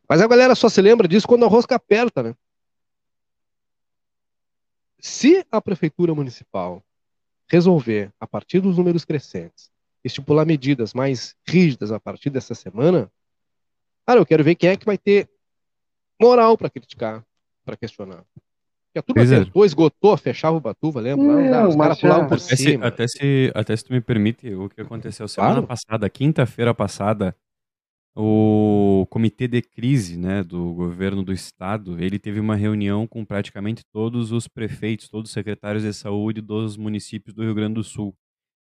[0.08, 2.36] Mas a galera só se lembra disso quando a rosca aperta, né?
[5.00, 6.84] Se a prefeitura municipal
[7.48, 9.72] resolver, a partir dos números crescentes,
[10.04, 13.12] estipular medidas mais rígidas a partir dessa semana,
[14.06, 15.30] cara, eu quero ver quem é que vai ter
[16.20, 17.26] moral para criticar,
[17.66, 18.24] para questionar.
[18.94, 19.46] Porque a turma Pois é.
[19.46, 21.26] tentou, esgotou, fechava o Batuva, lembra?
[21.26, 22.88] Não, Não, os mas caras pulavam por Até se, cima.
[22.88, 25.68] até, se, até se tu me permite, o que aconteceu semana Claro.
[25.68, 27.34] passada, quinta-feira passada,
[28.14, 33.84] o comitê de crise né, do governo do estado, ele teve uma reunião com praticamente
[33.94, 38.14] todos os prefeitos, todos os secretários de saúde dos municípios do Rio Grande do Sul,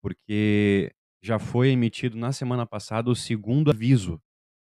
[0.01, 4.21] porque já foi emitido na semana passada o segundo aviso,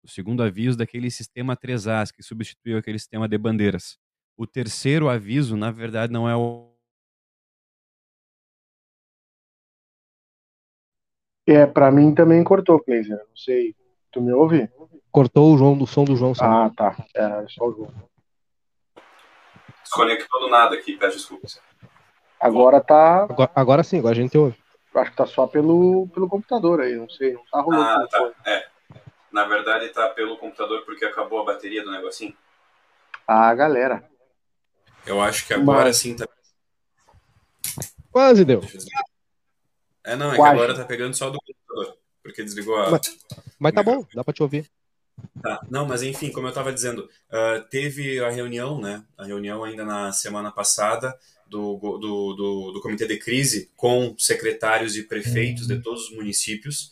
[0.04, 3.96] o segundo aviso daquele sistema 3As, que substituiu aquele sistema de bandeiras.
[4.36, 6.74] O terceiro aviso, na verdade, não é o
[11.46, 13.18] É, pra mim também cortou, Cleiser.
[13.18, 13.76] Não sei.
[14.10, 14.68] Tu me ouve?
[15.12, 16.34] Cortou o João do som do João.
[16.34, 16.54] sabe?
[16.54, 17.04] Ah, tá.
[17.14, 17.94] É só o João.
[19.82, 21.60] Desconectou do nada aqui, peço desculpas.
[22.40, 23.24] Agora tá.
[23.24, 24.56] Agora, agora sim, agora a gente ouve.
[24.94, 27.34] Acho que tá só pelo, pelo computador aí, não sei.
[27.34, 27.84] Não tá rolando.
[27.84, 28.32] Ah, tá.
[28.46, 28.66] É.
[29.32, 32.34] Na verdade tá pelo computador porque acabou a bateria do negocinho.
[33.26, 34.08] Ah, galera.
[35.06, 36.26] Eu acho que agora Mas- sim tá.
[38.10, 38.62] Quase deu.
[40.04, 40.56] É, não, é Quase.
[40.56, 41.98] que agora tá pegando só do computador.
[42.22, 42.90] Porque desligou a.
[42.90, 43.18] Mas-
[43.58, 44.70] Mas tá bom, dá pra te ouvir.
[45.42, 49.04] Tá, não, mas enfim, como eu estava dizendo, ah, teve a reunião, né?
[49.16, 51.98] A reunião ainda na semana passada do, do,
[52.34, 56.90] do, do comitê de crise com secretários e prefeitos de todos os municípios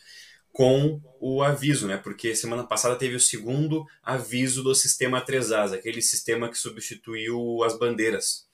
[0.52, 1.96] com o aviso, né?
[1.96, 7.78] Porque semana passada teve o segundo aviso do sistema 3As, aquele sistema que substituiu as
[7.78, 8.46] bandeiras.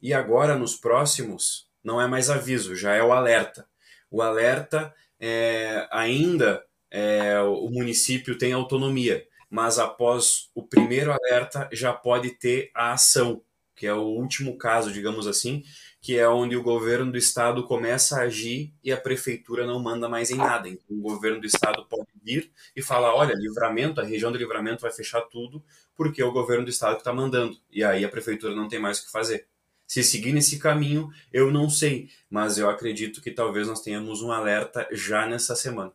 [0.00, 3.66] E agora, nos próximos, não é mais aviso, já é o alerta.
[4.10, 11.92] O alerta é, ainda é, o município tem autonomia, mas após o primeiro alerta já
[11.92, 13.42] pode ter a ação,
[13.76, 15.62] que é o último caso, digamos assim,
[16.02, 20.08] que é onde o governo do estado começa a agir e a prefeitura não manda
[20.08, 20.68] mais em nada.
[20.68, 24.82] Então, o governo do estado pode vir e falar: olha, livramento, a região do livramento
[24.82, 25.62] vai fechar tudo,
[25.94, 27.56] porque é o governo do estado que está mandando.
[27.70, 29.46] E aí a prefeitura não tem mais o que fazer.
[29.86, 34.32] Se seguir nesse caminho, eu não sei, mas eu acredito que talvez nós tenhamos um
[34.32, 35.92] alerta já nessa semana.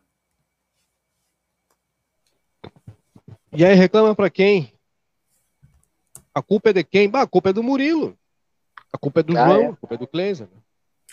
[3.52, 4.72] E aí reclama pra quem?
[6.34, 7.10] A culpa é de quem?
[7.10, 8.17] Bah, a culpa é do Murilo.
[8.92, 9.66] A culpa é do Ah, João, é.
[9.66, 10.48] a culpa é do Cleiser.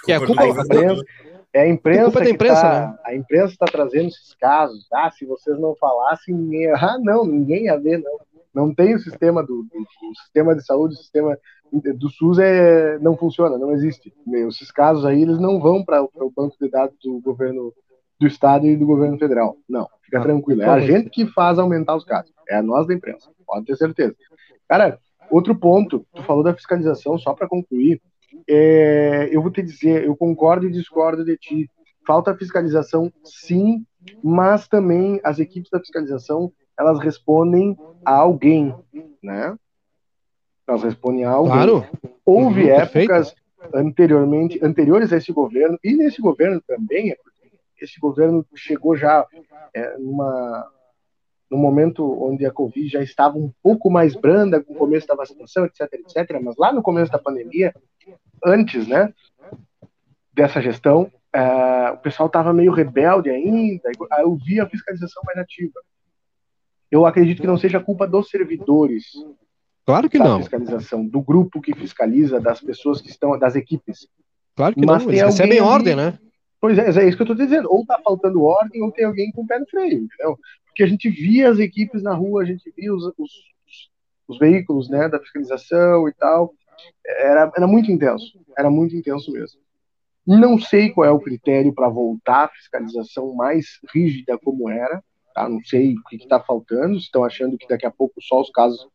[0.03, 1.05] Que é a Culpa culpa- do a governador.
[1.53, 2.97] É a imprensa, culpa da que imprensa, tá, né?
[3.05, 4.85] A imprensa está trazendo esses casos.
[4.93, 6.67] Ah, se vocês não falassem, ninguém.
[6.71, 8.17] Ah, não, ninguém ia ver, não.
[8.53, 11.37] Não tem o sistema do, do- o sistema de saúde, o sistema
[11.71, 14.13] do SUS é, não funciona, não existe.
[14.47, 17.73] Esses casos aí eles não vão para o banco de dados do governo
[18.19, 19.57] do Estado e do governo federal.
[19.67, 20.61] Não, fica ah, tranquilo.
[20.61, 22.31] É a gente que faz aumentar os casos.
[22.49, 24.15] É a nós da imprensa, pode ter certeza.
[24.69, 24.99] Cara,
[25.29, 28.01] outro ponto, tu falou da fiscalização, só para concluir,
[28.47, 31.69] é, eu vou te dizer, eu concordo e discordo de ti.
[32.05, 33.85] Falta fiscalização, sim,
[34.23, 38.75] mas também as equipes da fiscalização elas respondem a alguém,
[39.23, 39.57] né?
[40.67, 41.53] Elas respondem a alguém.
[41.53, 41.87] Claro.
[42.25, 43.35] Houve uhum, épocas perfeito.
[43.73, 47.17] anteriormente, anteriores a esse governo e nesse governo também, é
[47.81, 49.25] esse governo chegou já
[49.73, 50.69] é, numa
[51.49, 55.15] no momento onde a Covid já estava um pouco mais branda com o começo da
[55.15, 57.73] vacinação, etc, etc, mas lá no começo da pandemia,
[58.43, 59.13] antes, né,
[60.33, 63.89] dessa gestão, uh, o pessoal estava meio rebelde ainda,
[64.19, 65.79] eu vi a fiscalização mais ativa.
[66.91, 69.05] Eu acredito que não seja culpa dos servidores.
[69.85, 70.39] Claro que não.
[70.39, 74.07] fiscalização, do grupo que fiscaliza, das pessoas que estão, das equipes.
[74.55, 76.17] Claro que Mas não, eles recebem ordem, né?
[76.59, 77.71] Pois é, é isso que eu estou dizendo.
[77.71, 80.39] Ou está faltando ordem, ou tem alguém com o pé no freio, entendeu?
[80.75, 83.31] Porque a gente via as equipes na rua, a gente via os, os,
[84.27, 86.53] os veículos né, da fiscalização e tal.
[87.05, 88.37] Era, era muito intenso.
[88.57, 89.61] Era muito intenso mesmo.
[90.27, 95.01] Não sei qual é o critério para voltar à fiscalização mais rígida como era.
[95.33, 95.47] Tá?
[95.47, 96.97] Não sei o que está faltando.
[96.97, 98.85] Estão achando que daqui a pouco só os casos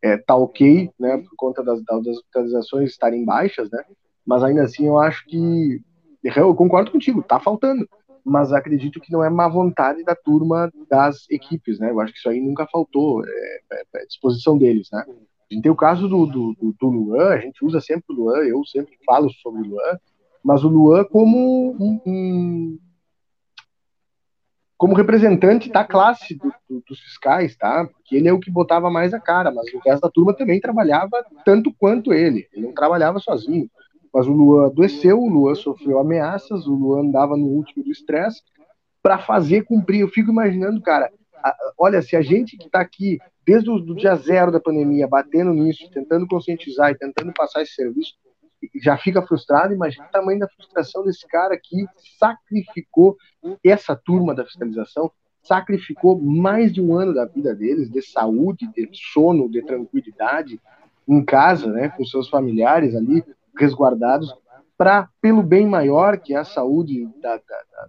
[0.00, 3.84] é, tá ok, né, por conta das, das hospitalizações estarem baixas, né?
[4.24, 5.82] Mas ainda assim eu acho que
[6.24, 7.86] eu concordo contigo, tá faltando.
[8.28, 11.90] Mas acredito que não é má vontade da turma das equipes, né?
[11.90, 15.04] Eu acho que isso aí nunca faltou, é, é, é disposição deles, né?
[15.06, 18.38] A gente tem o caso do, do, do, Luan, a gente usa sempre o Luan,
[18.38, 19.98] eu sempre falo sobre o Luan,
[20.42, 22.78] mas o Luan como um, um
[24.76, 27.86] como representante da classe do, do, dos fiscais, tá?
[27.86, 30.60] Porque ele é o que botava mais a cara, mas o resto da turma também
[30.60, 32.48] trabalhava tanto quanto ele.
[32.52, 33.70] Ele não trabalhava sozinho.
[34.16, 38.40] Mas o Luan adoeceu, o Luan sofreu ameaças, o Luan andava no último do estresse
[39.02, 40.00] para fazer cumprir.
[40.00, 41.12] Eu fico imaginando, cara,
[41.44, 45.52] a, olha, se a gente que está aqui desde o dia zero da pandemia, batendo
[45.52, 48.14] nisso, tentando conscientizar e tentando passar esse serviço,
[48.82, 51.84] já fica frustrado, imagina o tamanho da frustração desse cara que
[52.18, 53.18] sacrificou
[53.62, 55.12] essa turma da fiscalização,
[55.42, 60.58] sacrificou mais de um ano da vida deles, de saúde, de sono, de tranquilidade,
[61.06, 63.22] em casa, né, com seus familiares ali,
[63.58, 64.34] resguardados,
[64.76, 67.40] para pelo bem maior, que é a saúde da, da,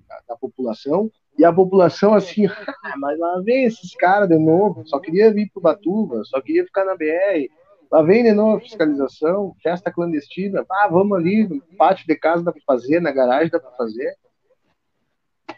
[0.07, 4.83] da, da população, e a população assim, ah, mas lá vem esses caras de novo,
[4.85, 7.47] só queria vir pro Batuva, só queria ficar na BR,
[7.91, 10.65] Lá vem de novo a fiscalização, festa clandestina.
[10.69, 14.13] Ah, vamos ali, no pátio de casa dá para fazer, na garagem dá para fazer.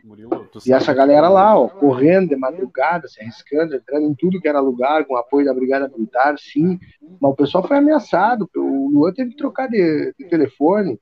[0.04, 4.47] Murilo, e essa galera lá, ó, correndo de madrugada, se arriscando, entrando em tudo que
[4.47, 6.80] era lugar, com apoio da Brigada Militar, sim.
[7.20, 8.50] Mas o pessoal foi ameaçado.
[8.56, 11.00] O Luan teve que trocar de, de telefone,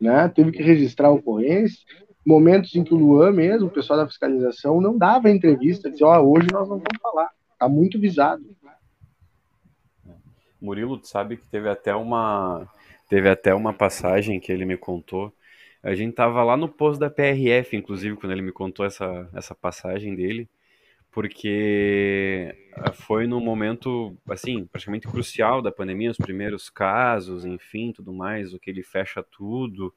[0.00, 0.28] né?
[0.28, 1.78] teve que registrar ocorrência.
[2.24, 6.20] Momentos em que o Luan mesmo, o pessoal da fiscalização, não dava entrevista, dizia, ó,
[6.20, 7.30] hoje nós não vamos falar.
[7.58, 8.44] Tá muito visado.
[10.60, 12.66] Murilo, tu sabe que teve até uma
[13.08, 15.32] teve até uma passagem que ele me contou.
[15.86, 19.54] A gente tava lá no posto da PRF, inclusive, quando ele me contou essa, essa
[19.54, 20.48] passagem dele,
[21.12, 28.12] porque ah, foi no momento, assim, praticamente crucial da pandemia, os primeiros casos, enfim, tudo
[28.12, 29.94] mais, o que ele fecha tudo,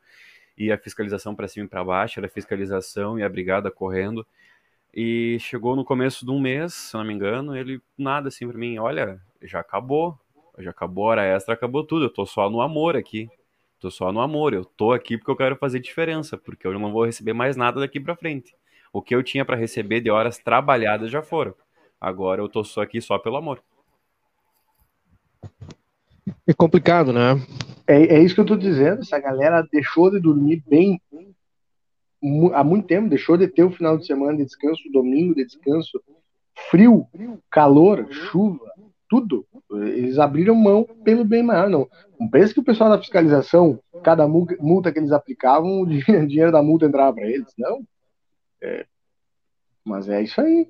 [0.55, 4.23] e a fiscalização para cima e para baixo, era fiscalização e a brigada correndo.
[4.93, 8.59] E chegou no começo de um mês, se não me engano, ele nada assim para
[8.59, 10.15] mim, olha, já acabou,
[10.59, 12.05] já acabou a hora extra, acabou tudo.
[12.05, 13.27] Eu tô só no amor aqui.
[13.79, 14.53] Tô só no amor.
[14.53, 17.79] Eu tô aqui porque eu quero fazer diferença, porque eu não vou receber mais nada
[17.79, 18.55] daqui para frente.
[18.91, 21.53] O que eu tinha para receber de horas trabalhadas já foram.
[21.99, 23.61] Agora eu tô só aqui só pelo amor.
[26.45, 27.35] É complicado, né?
[27.87, 29.01] É, é isso que eu tô dizendo.
[29.01, 31.01] Essa galera deixou de dormir bem
[32.53, 36.01] há muito tempo, deixou de ter o final de semana de descanso, domingo de descanso,
[36.69, 37.07] frio,
[37.49, 38.65] calor, chuva,
[39.09, 39.45] tudo.
[39.71, 41.69] Eles abriram mão pelo bem maior.
[41.69, 41.87] Não,
[42.29, 45.85] pensa que o pessoal da fiscalização, cada multa que eles aplicavam, o
[46.27, 47.53] dinheiro da multa entrava para eles.
[47.57, 47.83] Não.
[48.61, 48.85] É,
[49.85, 50.67] mas é isso aí.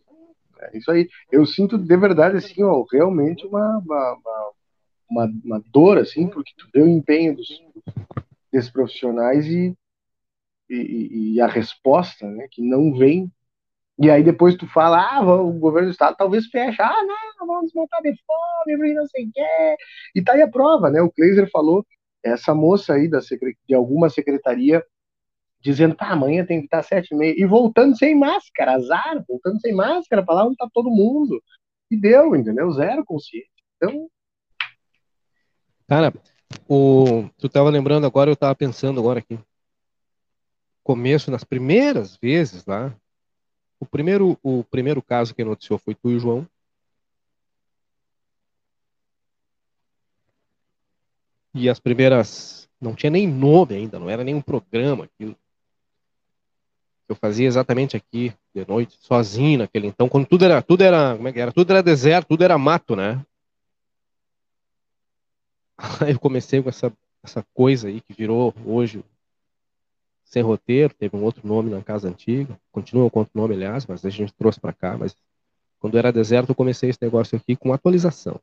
[0.60, 1.10] É isso aí.
[1.32, 4.18] Eu sinto de verdade, assim, ó, realmente uma, uma,
[5.10, 7.48] uma, uma dor, assim, porque tu vê o empenho dos,
[8.52, 9.74] desses profissionais e,
[10.70, 13.32] e, e a resposta, né, que não vem
[14.02, 16.82] e aí depois tu fala, ah, o governo do estado talvez feche.
[16.82, 19.76] Ah, não, vamos matar de fome, não sei o quê.
[20.16, 21.02] E tá aí a prova, né?
[21.02, 21.86] O Kleiser falou,
[22.24, 24.82] essa moça aí da de alguma secretaria
[25.62, 27.36] dizendo, tá, amanhã tem que estar sete e meia.
[27.38, 31.44] E voltando sem máscara, azar, voltando sem máscara, pra lá onde tá todo mundo.
[31.92, 32.72] E deu, entendeu?
[32.72, 33.50] Zero consciência.
[33.76, 34.08] Então...
[35.88, 36.14] Cara,
[36.70, 37.28] o...
[37.38, 39.38] tu tava lembrando agora, eu tava pensando agora aqui.
[40.84, 42.96] começo, nas primeiras vezes lá,
[43.80, 46.48] o primeiro, o primeiro caso que noticiou foi tu e o João.
[51.54, 52.68] E as primeiras.
[52.80, 55.36] Não tinha nem nome ainda, não era nem um programa aquilo.
[57.10, 60.62] Eu fazia exatamente aqui, de noite, sozinho naquele então, quando tudo era.
[60.62, 61.16] Tudo era.
[61.16, 61.52] Como é que era?
[61.52, 63.26] Tudo era deserto, tudo era mato, né?
[66.06, 69.04] Aí eu comecei com essa, essa coisa aí que virou hoje
[70.30, 74.06] sem roteiro, teve um outro nome na casa antiga, continua com outro nome, aliás, mas
[74.06, 75.16] a gente trouxe para cá, mas
[75.80, 78.40] quando era deserto eu comecei esse negócio aqui com atualização.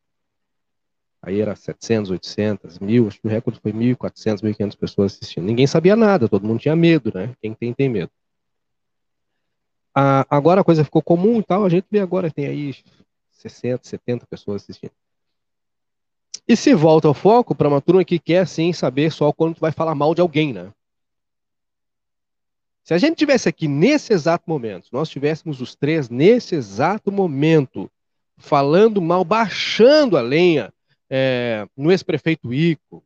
[1.22, 5.44] Aí era 700, 800, 1000, acho que o recorde foi 1.400, 1.500 pessoas assistindo.
[5.44, 7.32] Ninguém sabia nada, todo mundo tinha medo, né?
[7.40, 8.10] Quem tem, tem medo.
[9.94, 12.74] Ah, agora a coisa ficou comum e tal, a gente vê agora, tem aí
[13.30, 14.92] 60, 70 pessoas assistindo.
[16.48, 19.60] E se volta ao foco para uma turma que quer, sim, saber só quando tu
[19.60, 20.72] vai falar mal de alguém, né?
[22.86, 27.90] Se a gente tivesse aqui nesse exato momento, nós tivéssemos os três nesse exato momento,
[28.36, 30.72] falando mal, baixando a lenha
[31.10, 33.02] é, no ex-prefeito Ico,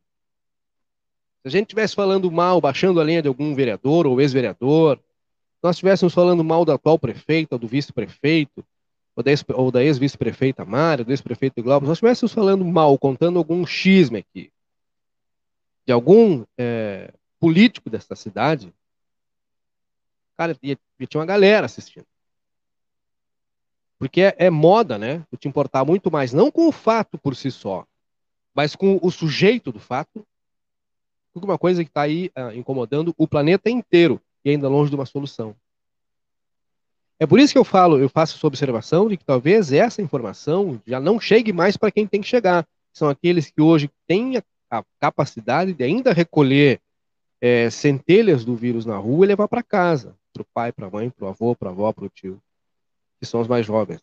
[1.41, 5.01] se a gente estivesse falando mal, baixando a lenha de algum vereador ou ex-vereador,
[5.63, 8.63] nós estivéssemos falando mal do atual prefeito, ou do vice-prefeito,
[9.55, 14.53] ou da ex-vice-prefeita Mária, do ex-prefeito Globo, nós estivéssemos falando mal, contando algum xisme aqui,
[15.87, 18.71] de algum é, político desta cidade,
[20.41, 20.75] Cara, e,
[21.07, 22.07] tinha uma galera assistindo.
[23.99, 25.23] Porque é, é moda, né?
[25.31, 27.85] Tu te importar muito mais, não com o fato por si só,
[28.55, 30.27] mas com o sujeito do fato,
[31.35, 35.05] uma coisa que está aí uh, incomodando o planeta inteiro e ainda longe de uma
[35.05, 35.55] solução.
[37.19, 40.81] É por isso que eu falo, eu faço essa observação de que talvez essa informação
[40.87, 42.67] já não chegue mais para quem tem que chegar.
[42.95, 46.81] São aqueles que hoje têm a, a capacidade de ainda recolher
[47.43, 50.91] é, centelhas do vírus na rua e levar para casa para o pai, para a
[50.91, 52.43] mãe, para o avô, para a avó, para o tio,
[53.19, 54.03] que são os mais jovens.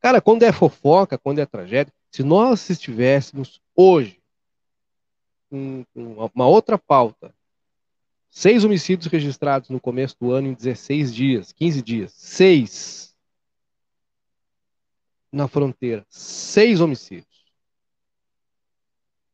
[0.00, 4.22] Cara, quando é fofoca, quando é tragédia, se nós estivéssemos hoje
[5.50, 7.34] com uma outra pauta,
[8.30, 13.14] seis homicídios registrados no começo do ano em 16 dias, 15 dias, seis
[15.32, 17.26] na fronteira, seis homicídios.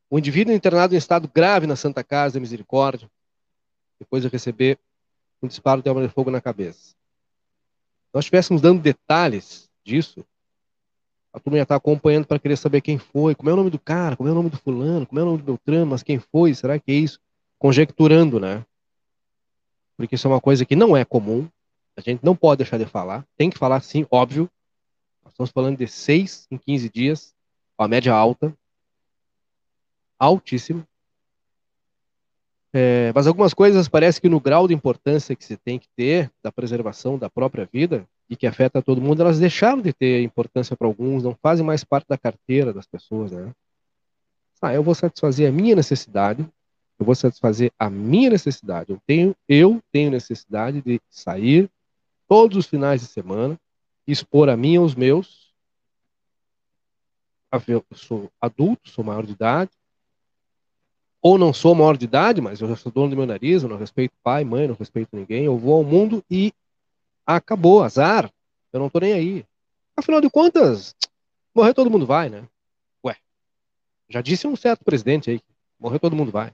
[0.08, 3.10] O indivíduo internado em estado grave na Santa Casa Misericórdia,
[4.00, 4.78] depois de receber
[5.42, 6.96] um disparo de arma de fogo na cabeça.
[8.12, 10.24] Nós estivéssemos dando detalhes disso,
[11.32, 13.78] a turma ia estar acompanhando para querer saber quem foi, como é o nome do
[13.78, 16.18] cara, como é o nome do fulano, como é o nome do Beltrano, mas quem
[16.18, 17.20] foi, será que é isso?
[17.58, 18.64] Conjecturando, né?
[19.96, 21.48] Porque isso é uma coisa que não é comum,
[21.96, 24.50] a gente não pode deixar de falar, tem que falar sim, óbvio.
[25.22, 27.34] Nós estamos falando de 6 em 15 dias,
[27.78, 28.52] a média alta,
[30.18, 30.86] altíssima.
[32.72, 36.30] É, mas algumas coisas parece que no grau de importância que se tem que ter
[36.42, 40.76] da preservação da própria vida e que afeta todo mundo, elas deixaram de ter importância
[40.76, 43.52] para alguns, não fazem mais parte da carteira das pessoas, né?
[44.62, 46.46] Ah, eu vou satisfazer a minha necessidade,
[46.98, 48.92] eu vou satisfazer a minha necessidade.
[48.92, 51.68] Eu tenho, eu tenho necessidade de sair
[52.28, 53.58] todos os finais de semana,
[54.06, 55.50] expor a e aos meus.
[57.66, 59.70] Eu sou adulto, sou maior de idade,
[61.22, 63.68] ou não sou maior de idade, mas eu já sou dono do meu nariz, eu
[63.68, 66.52] não respeito pai, mãe, não respeito ninguém, eu vou ao mundo e
[67.26, 68.30] acabou, azar,
[68.72, 69.44] eu não tô nem aí.
[69.96, 70.94] Afinal de contas,
[71.54, 72.44] morrer todo mundo vai, né?
[73.04, 73.16] Ué,
[74.08, 75.40] já disse um certo presidente aí,
[75.78, 76.52] morrer todo mundo vai.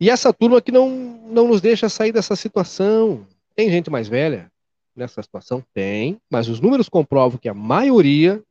[0.00, 3.26] E essa turma que não, não nos deixa sair dessa situação.
[3.54, 4.50] Tem gente mais velha
[4.94, 5.64] nessa situação?
[5.72, 8.42] Tem, mas os números comprovam que a maioria,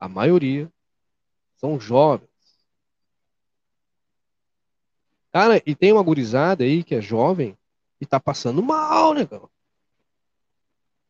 [0.00, 0.70] a maioria,
[1.56, 2.28] são jovens.
[5.36, 7.54] Cara, e tem uma gurizada aí que é jovem
[8.00, 9.42] e tá passando mal, né, cara?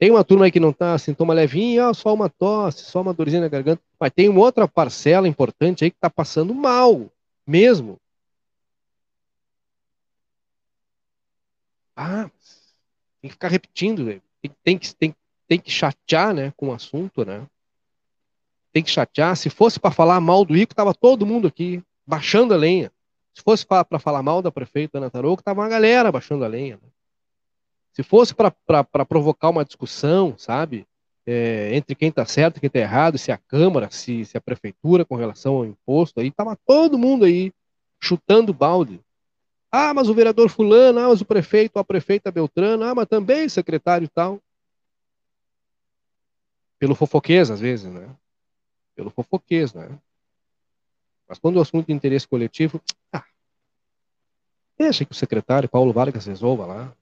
[0.01, 3.43] Tem uma turma aí que não tá sintoma levinho, só uma tosse, só uma dorzinha
[3.43, 3.81] na garganta.
[4.01, 7.09] Mas tem uma outra parcela importante aí que tá passando mal,
[7.47, 8.01] mesmo.
[11.95, 12.29] Ah,
[13.23, 14.07] tem que ficar repetindo,
[14.43, 15.15] tem, tem, que, tem,
[15.47, 17.47] tem que chatear né, com o assunto, né?
[18.73, 19.37] Tem que chatear.
[19.37, 22.91] Se fosse para falar mal do Ico, tava todo mundo aqui, baixando a lenha.
[23.37, 26.77] Se fosse para falar mal da prefeita Ana Tarouco, tava uma galera baixando a lenha.
[26.83, 26.89] Né?
[27.93, 30.89] Se fosse para provocar uma discussão, sabe,
[31.27, 34.41] é, entre quem está certo e quem está errado, se a Câmara, se, se a
[34.41, 37.53] Prefeitura com relação ao imposto, aí tava todo mundo aí
[38.01, 39.03] chutando balde.
[39.71, 43.51] Ah, mas o vereador fulano, ah, mas o prefeito, a prefeita Beltrano, ah, mas também
[43.51, 44.41] secretário e tal.
[46.79, 48.09] Pelo fofoquês, às vezes, né?
[48.95, 49.91] Pelo fofoquês, né?
[51.29, 52.81] Mas quando o assunto de interesse coletivo,
[54.79, 56.93] Deixa que o secretário Paulo Vargas resolva lá.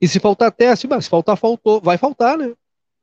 [0.00, 1.80] E se faltar teste, mas se faltar, faltou.
[1.80, 2.48] Vai faltar, né?
[2.48, 2.56] O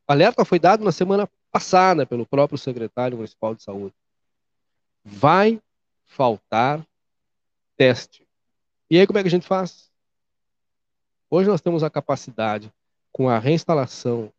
[0.08, 3.94] alerta foi dado na semana passada pelo próprio secretário municipal de saúde.
[5.04, 5.62] Vai
[6.06, 6.86] faltar
[7.76, 8.26] teste.
[8.90, 9.92] E aí, como é que a gente faz?
[11.30, 12.72] Hoje nós temos a capacidade,
[13.12, 14.32] com a reinstalação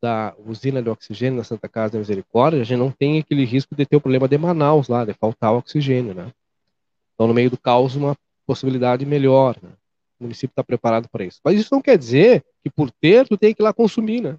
[0.00, 3.74] da usina de oxigênio na Santa Casa da Misericórdia, a gente não tem aquele risco
[3.74, 6.32] de ter o problema de Manaus lá, de faltar oxigênio, né?
[7.16, 8.14] Então, no meio do caos, uma
[8.46, 9.70] possibilidade melhor, né?
[10.20, 11.40] O município está preparado para isso.
[11.42, 14.36] Mas isso não quer dizer que por ter, tu tem que ir lá consumir, né?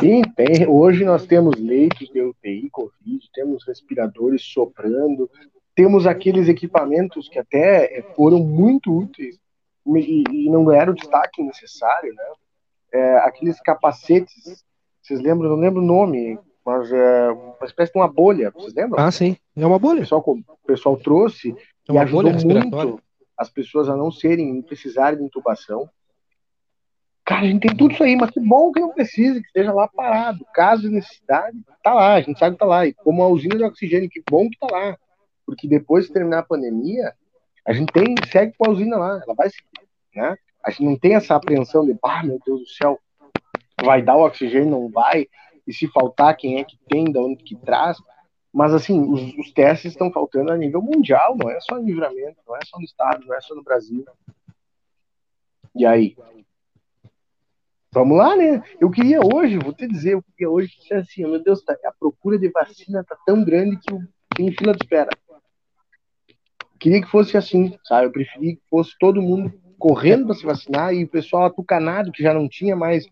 [0.00, 0.68] Sim, tem.
[0.68, 5.30] Hoje nós temos leitos de UTI, Covid, temos respiradores soprando,
[5.74, 9.38] temos aqueles equipamentos que até foram muito úteis
[9.96, 12.24] e, e não ganharam o destaque necessário, né?
[12.92, 14.64] É, aqueles capacetes,
[15.00, 15.50] vocês lembram?
[15.50, 16.38] Não lembro o nome,
[16.70, 19.02] mas é uma espécie de uma bolha, vocês lembram?
[19.02, 19.98] Ah, sim, é uma bolha.
[19.98, 21.50] O pessoal, o pessoal trouxe
[21.88, 23.02] é e ajudou muito
[23.36, 25.90] as pessoas a não serem, não precisarem de intubação.
[27.24, 29.72] Cara, a gente tem tudo isso aí, mas que bom que não precisa, que esteja
[29.72, 30.44] lá parado.
[30.54, 32.86] Caso de necessidade, tá lá, a gente sabe que tá lá.
[32.86, 34.96] E como a usina de oxigênio, que bom que tá lá.
[35.46, 37.14] Porque depois de terminar a pandemia,
[37.66, 40.36] a gente tem, segue com a usina lá, ela vai seguir, né?
[40.64, 42.98] A gente não tem essa apreensão de, ah, meu Deus do céu,
[43.82, 45.26] vai dar o oxigênio, não vai,
[45.70, 47.96] e se faltar, quem é que tem, da onde que traz.
[48.52, 52.38] Mas, assim, os, os testes estão faltando a nível mundial, não é só em livramento,
[52.46, 54.04] não é só no estado, não é só no Brasil.
[55.76, 56.16] E aí?
[57.92, 58.62] Vamos lá, né?
[58.80, 61.92] Eu queria hoje, vou te dizer, eu queria hoje que assim, meu Deus, tá, a
[61.92, 63.94] procura de vacina tá tão grande que
[64.36, 65.10] tem fila de espera.
[66.78, 68.06] Queria que fosse assim, sabe?
[68.06, 72.22] Eu preferia que fosse todo mundo correndo para se vacinar e o pessoal atucanado que
[72.22, 73.08] já não tinha mais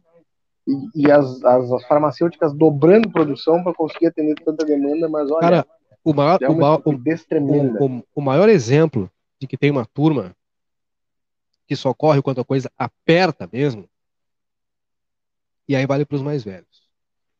[0.68, 5.40] e, e as, as, as, farmacêuticas dobrando produção para conseguir atender tanta demanda, mas olha,
[5.40, 5.66] Cara,
[6.04, 9.10] o maior, é o, maior, o, o, o, maior exemplo
[9.40, 10.36] de que tem uma turma
[11.66, 13.88] que só corre quando a coisa aperta mesmo,
[15.66, 16.88] e aí vale para os mais velhos.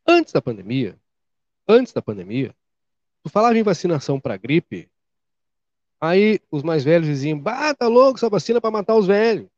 [0.07, 0.97] Antes da pandemia,
[1.67, 2.55] antes da pandemia,
[3.23, 4.89] tu falava em vacinação para gripe,
[6.01, 9.49] aí os mais velhos diziam, bah, tá louco essa vacina para matar os velhos.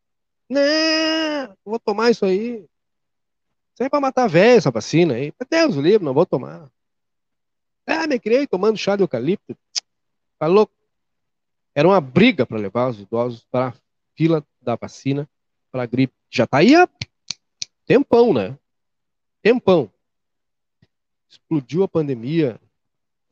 [0.48, 2.64] Não, vou tomar isso aí.
[3.80, 5.32] Isso é pra matar velho, essa vacina aí.
[5.48, 6.70] Deus o livro, não vou tomar.
[7.86, 9.56] Ah, me criei tomando chá de eucalipto.
[10.42, 10.70] Louco?
[11.74, 13.74] Era uma briga para levar os idosos para a
[14.14, 15.26] fila da vacina
[15.72, 16.12] para a gripe.
[16.28, 16.86] Já tá aí há
[17.86, 18.58] tempão, né?
[19.40, 19.90] Tempão.
[21.26, 22.60] Explodiu a pandemia.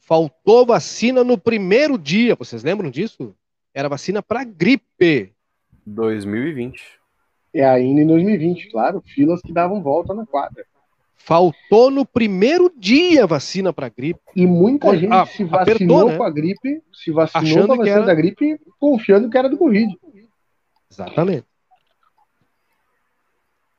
[0.01, 2.34] Faltou vacina no primeiro dia.
[2.34, 3.36] Vocês lembram disso?
[3.74, 5.30] Era vacina para gripe.
[5.84, 6.99] 2020.
[7.53, 10.64] É ainda em 2020, claro, filas que davam volta na quadra.
[11.16, 14.20] Faltou no primeiro dia vacina para gripe.
[14.34, 16.16] E muita gente ah, se vacinou apertou, né?
[16.16, 18.07] com a gripe, se vacinou Achando com a vacina era...
[18.07, 19.94] da gripe, confiando que era do Covid.
[20.90, 21.44] Exatamente.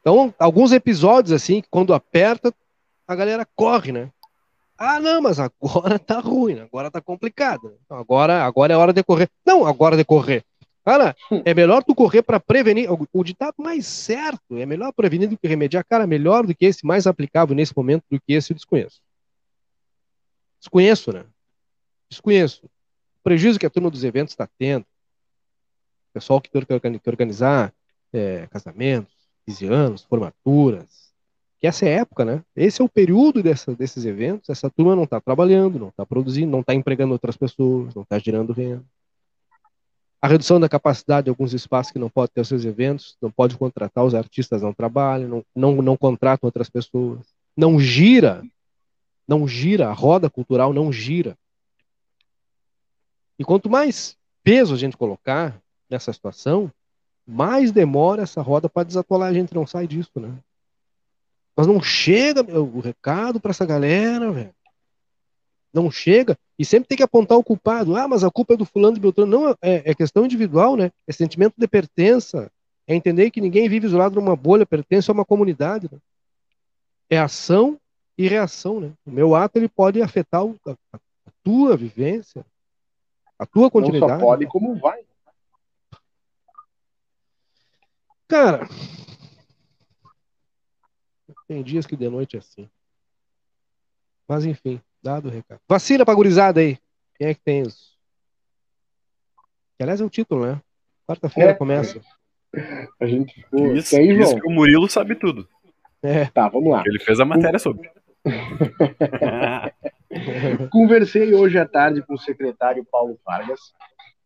[0.02, 2.54] Então, alguns episódios assim, quando aperta,
[3.08, 4.12] a galera corre, né?
[4.78, 7.74] Ah, não, mas agora tá ruim, agora tá complicado.
[7.90, 9.30] Agora, agora é hora de correr.
[9.46, 10.44] Não, agora de correr.
[10.86, 11.16] Cara,
[11.46, 12.92] é melhor tu correr para prevenir.
[12.92, 15.86] O, o, ditado mais certo é melhor prevenir do que remediar.
[15.86, 19.02] Cara, melhor do que esse, mais aplicável nesse momento do que esse, eu desconheço.
[20.60, 21.26] Desconheço, né?
[22.10, 22.66] Desconheço.
[22.66, 24.84] O prejuízo que a turma dos eventos está tendo.
[24.84, 27.74] O pessoal que tem que organizar
[28.12, 29.14] é, casamentos,
[29.46, 31.14] 15 anos, formaturas.
[31.60, 32.44] Que essa é a época, né?
[32.56, 34.50] Esse é o período dessa, desses eventos.
[34.50, 38.18] Essa turma não está trabalhando, não está produzindo, não está empregando outras pessoas, não está
[38.18, 38.84] gerando renda
[40.22, 43.32] a redução da capacidade de alguns espaços que não podem ter os seus eventos, não
[43.32, 47.20] pode contratar os artistas, não trabalham, não, não, não contratam outras pessoas,
[47.56, 48.44] não gira,
[49.28, 51.38] não gira, a roda cultural não gira.
[53.38, 56.72] E quanto mais peso a gente colocar nessa situação,
[57.26, 60.38] mais demora essa roda para desatolar, a gente não sai disso, né?
[61.56, 64.54] Mas não chega meu, o recado para essa galera, velho
[65.74, 67.96] não chega, e sempre tem que apontar o culpado.
[67.96, 69.32] Ah, mas a culpa é do fulano de Beltrano.
[69.32, 70.92] Não, é, é questão individual, né?
[71.08, 72.52] É sentimento de pertença.
[72.86, 75.88] É entender que ninguém vive isolado numa bolha, pertence a uma comunidade.
[75.90, 75.98] Né?
[77.10, 77.80] É ação
[78.18, 78.92] e reação, né?
[79.06, 82.46] O meu ato ele pode afetar a, a tua vivência,
[83.38, 84.12] a tua continuidade.
[84.12, 85.02] Não só pode, como vai.
[88.28, 88.68] Cara,
[91.48, 92.70] tem dias que de noite é assim.
[94.28, 94.82] Mas enfim.
[95.02, 95.62] Dado o recado.
[95.68, 96.78] Vacina pra gurizada aí.
[97.16, 97.98] Quem é que tem os.
[99.78, 100.62] Que, aliás, é o título, né?
[101.08, 101.56] Quarta-feira é.
[101.56, 102.02] começa.
[103.00, 103.76] A gente ficou.
[103.76, 105.48] Isso, aí, isso que o Murilo sabe tudo.
[106.02, 106.26] É.
[106.26, 106.84] Tá, vamos lá.
[106.86, 107.90] Ele fez a matéria sobre.
[110.72, 113.60] Conversei hoje à tarde com o secretário Paulo Vargas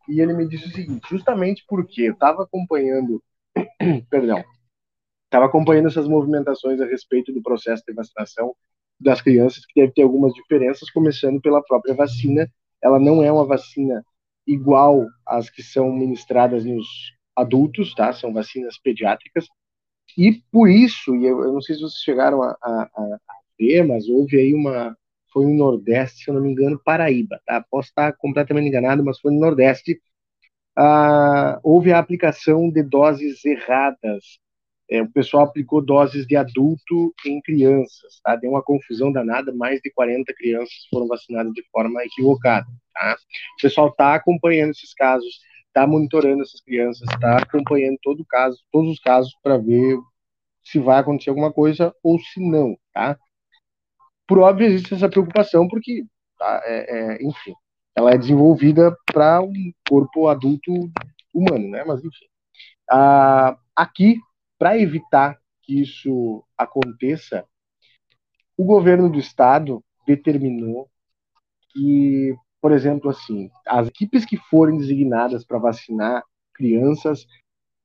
[0.08, 3.22] e ele me disse o seguinte: justamente porque eu estava acompanhando,
[4.10, 4.42] perdão,
[5.24, 8.54] estava acompanhando essas movimentações a respeito do processo de vacinação
[9.04, 12.50] das crianças, que deve ter algumas diferenças, começando pela própria vacina.
[12.82, 14.04] Ela não é uma vacina
[14.46, 16.86] igual às que são ministradas nos
[17.36, 18.12] adultos, tá?
[18.12, 19.46] São vacinas pediátricas.
[20.16, 23.18] E por isso, e eu, eu não sei se vocês chegaram a, a, a
[23.58, 24.96] ver, mas houve aí uma.
[25.32, 27.64] Foi no Nordeste, se eu não me engano, Paraíba, tá?
[27.68, 30.00] Posso estar completamente enganado, mas foi no Nordeste.
[30.76, 34.38] Ah, houve a aplicação de doses erradas
[34.90, 38.36] é, o pessoal aplicou doses de adulto em crianças, tá?
[38.36, 43.16] Deu uma confusão danada, mais de 40 crianças foram vacinadas de forma equivocada, tá?
[43.58, 48.58] O pessoal está acompanhando esses casos, está monitorando essas crianças, está acompanhando todo o caso,
[48.70, 49.98] todos os casos para ver
[50.62, 53.18] se vai acontecer alguma coisa ou se não, tá?
[54.26, 56.04] Por óbvio existe essa preocupação porque,
[56.38, 57.54] tá, é, é, enfim,
[57.96, 60.72] ela é desenvolvida para um corpo adulto
[61.32, 61.84] humano, né?
[61.84, 62.26] Mas enfim,
[62.90, 64.18] ah, aqui
[64.58, 67.44] para evitar que isso aconteça,
[68.56, 70.88] o governo do estado determinou
[71.72, 76.22] que, por exemplo, assim, as equipes que forem designadas para vacinar
[76.54, 77.26] crianças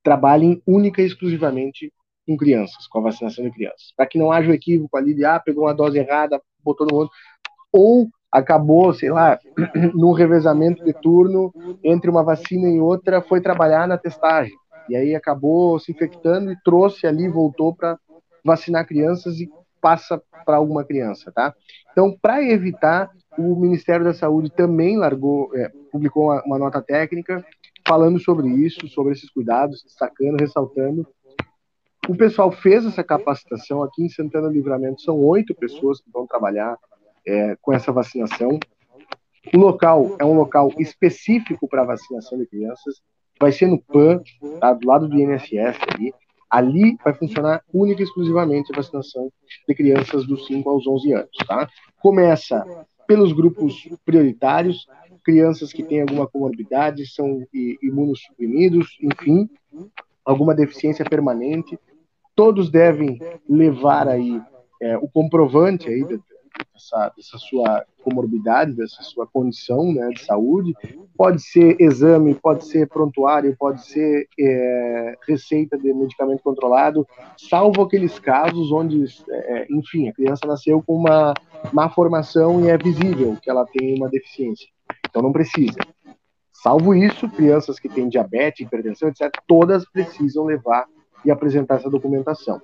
[0.04, 1.92] trabalhem única e exclusivamente
[2.28, 5.26] com crianças, com a vacinação de crianças, para que não haja um equívoco ali de
[5.26, 7.16] ah, pegou uma dose errada, botou no outro,
[7.72, 9.40] ou acabou, sei lá,
[9.96, 11.52] no revezamento de turno
[11.84, 14.54] entre uma vacina e outra, foi trabalhar na testagem.
[14.90, 17.98] E aí acabou se infectando e trouxe ali, voltou para
[18.44, 21.54] vacinar crianças e passa para alguma criança, tá?
[21.92, 27.46] Então, para evitar, o Ministério da Saúde também largou, é, publicou uma, uma, nota técnica
[27.88, 31.08] falando sobre isso, sobre esses cuidados, destacando, ressaltando.
[32.08, 36.78] O pessoal fez essa capacitação aqui em Santana Livramento, são oito pessoas que vão trabalhar
[37.26, 38.60] é, com essa vacinação.
[39.54, 43.02] O local é um local específico para vacinação de crianças
[43.40, 44.22] vai ser no PAN,
[44.60, 44.74] tá?
[44.74, 46.14] do lado do INSS ali.
[46.50, 49.32] Ali vai funcionar única e exclusivamente a vacinação
[49.68, 51.70] de crianças dos 5 aos 11 anos, tá?
[52.02, 52.66] Começa
[53.08, 54.88] pelos grupos prioritários,
[55.24, 57.46] crianças que têm alguma comorbidade, são
[57.82, 59.48] imunossuprimidos, enfim,
[60.26, 61.78] alguma deficiência permanente.
[62.36, 64.42] Todos devem levar aí
[64.82, 70.74] é, o comprovante aí dessa, dessa sua comorbidade, dessa sua condição né, de saúde.
[71.16, 77.06] Pode ser exame, pode ser prontuário, pode ser é, receita de medicamento controlado,
[77.38, 81.34] salvo aqueles casos onde, é, enfim, a criança nasceu com uma
[81.72, 84.68] má formação e é visível que ela tem uma deficiência.
[85.08, 85.80] Então não precisa.
[86.52, 90.86] Salvo isso, crianças que têm diabetes, hipertensão, etc., todas precisam levar
[91.24, 92.58] e apresentar essa documentação.
[92.58, 92.62] O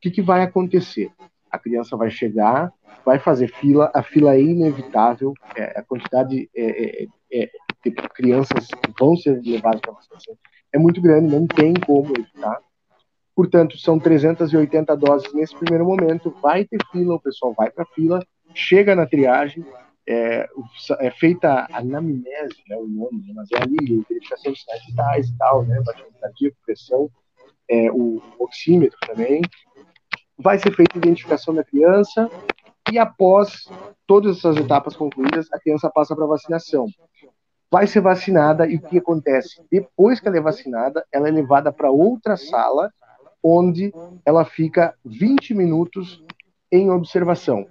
[0.00, 1.10] que, que vai acontecer?
[1.50, 2.72] A criança vai chegar,
[3.04, 7.50] vai fazer fila, a fila é inevitável, é, a quantidade é, é, é
[7.84, 10.36] de crianças que vão ser levadas para vacinação
[10.72, 12.60] é muito grande, não tem como evitar.
[13.34, 18.20] Portanto, são 380 doses nesse primeiro momento, vai ter fila, o pessoal vai para fila,
[18.54, 19.64] chega na triagem,
[20.06, 20.48] é,
[21.00, 25.28] é, feita a anamnese, né, o nome, né, mas é ali, verificação de sinais vitais
[25.28, 27.10] e tal, né, batimento cardíaco, pressão,
[27.70, 29.42] é, o oxímetro também,
[30.38, 32.30] vai ser feita a identificação da criança
[32.92, 33.68] e após
[34.06, 36.86] todas essas etapas concluídas, a criança passa para vacinação.
[37.70, 39.62] Vai ser vacinada e o que acontece?
[39.70, 42.90] Depois que ela é vacinada, ela é levada para outra sala,
[43.42, 43.92] onde
[44.24, 46.24] ela fica 20 minutos
[46.72, 47.66] em observação,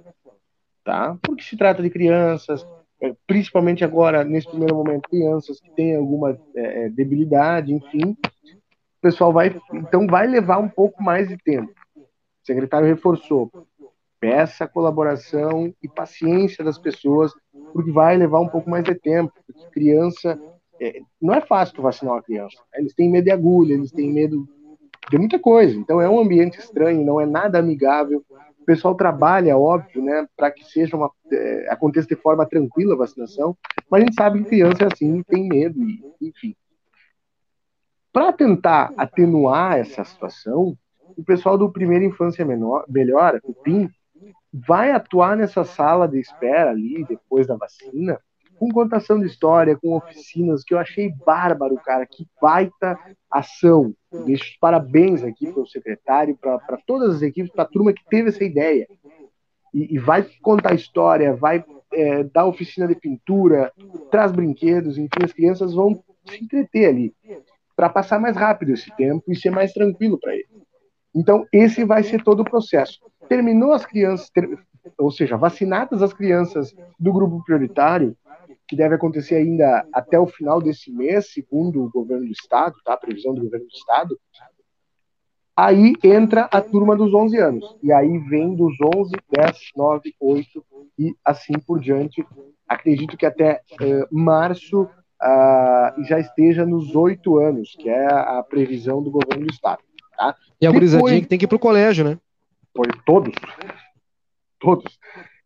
[0.84, 1.18] tá?
[1.24, 2.66] Porque se trata de crianças,
[3.02, 9.02] é, principalmente agora, nesse primeiro momento, crianças que têm alguma é, é, debilidade, enfim, o
[9.02, 11.77] pessoal vai, então vai levar um pouco mais de tempo
[12.48, 13.52] secretário reforçou.
[14.20, 17.32] Peça colaboração e paciência das pessoas,
[17.74, 19.32] porque vai levar um pouco mais de tempo.
[19.46, 20.40] Porque criança.
[20.80, 22.58] É, não é fácil vacinar uma criança.
[22.72, 22.80] Né?
[22.80, 24.48] Eles têm medo de agulha, eles têm medo
[25.10, 25.76] de muita coisa.
[25.76, 28.24] Então é um ambiente estranho, não é nada amigável.
[28.60, 32.98] O pessoal trabalha, óbvio, né, para que seja uma é, aconteça de forma tranquila a
[32.98, 33.58] vacinação,
[33.90, 35.80] mas a gente sabe que criança é assim, tem medo,
[36.22, 36.54] enfim.
[38.12, 40.78] Para tentar atenuar essa situação,
[41.18, 43.90] o pessoal do Primeira Infância Menor, Melhor, o PIN,
[44.54, 48.20] vai atuar nessa sala de espera ali, depois da vacina,
[48.60, 52.98] com contação de história, com oficinas, que eu achei bárbaro, cara, que baita
[53.30, 53.94] ação.
[54.26, 58.30] Deixo parabéns aqui para o secretário, para todas as equipes, para a turma que teve
[58.30, 58.88] essa ideia.
[59.74, 61.64] E, e vai contar história, vai
[61.94, 63.72] é, dar oficina de pintura,
[64.10, 67.14] traz brinquedos, enfim, as crianças vão se entreter ali,
[67.76, 70.67] para passar mais rápido esse tempo e ser mais tranquilo para eles.
[71.18, 73.00] Então, esse vai ser todo o processo.
[73.28, 74.48] Terminou as crianças, ter,
[75.00, 78.16] ou seja, vacinadas as crianças do grupo prioritário,
[78.68, 82.94] que deve acontecer ainda até o final desse mês, segundo o governo do estado, tá?
[82.94, 84.20] A previsão do governo do estado.
[85.56, 87.78] Aí entra a turma dos 11 anos.
[87.82, 90.66] E aí vem dos 11, 10, 9, 8
[91.00, 92.24] e assim por diante.
[92.68, 99.02] Acredito que até uh, março uh, já esteja nos 8 anos, que é a previsão
[99.02, 99.82] do governo do estado.
[100.18, 100.36] Tá?
[100.60, 102.18] E a gurizadinha que tem que ir pro colégio, né?
[102.74, 103.34] Pois, todos.
[104.60, 105.00] Todos.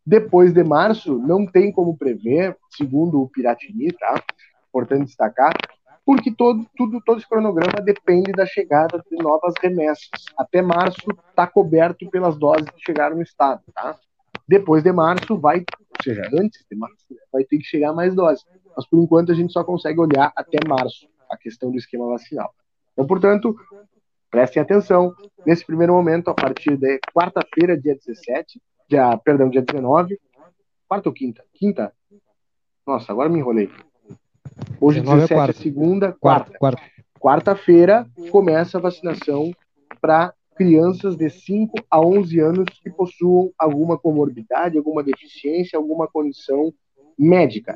[0.05, 4.23] Depois de março, não tem como prever, segundo o Piratini, tá?
[4.69, 5.53] Importante destacar,
[6.05, 10.09] porque todo, tudo, todo esse cronograma depende da chegada de novas remessas.
[10.37, 13.97] Até março está coberto pelas doses que chegaram no estado, tá?
[14.47, 18.43] Depois de março vai, ou seja, antes de março, vai ter que chegar mais doses.
[18.75, 22.53] Mas por enquanto a gente só consegue olhar até março a questão do esquema vacinal.
[22.93, 23.55] Então, portanto,
[24.31, 25.13] prestem atenção.
[25.45, 30.17] Nesse primeiro momento, a partir de quarta-feira, dia 17, dia, perdão, dia 19,
[30.87, 31.43] quarta ou quinta?
[31.53, 31.93] Quinta?
[32.87, 33.69] Nossa, agora me enrolei.
[34.79, 36.57] Hoje, 17 é, é segunda, quarta.
[36.57, 36.81] quarta.
[37.19, 39.51] Quarta-feira começa a vacinação
[40.01, 46.73] para crianças de 5 a 11 anos que possuam alguma comorbidade, alguma deficiência, alguma condição
[47.17, 47.75] médica.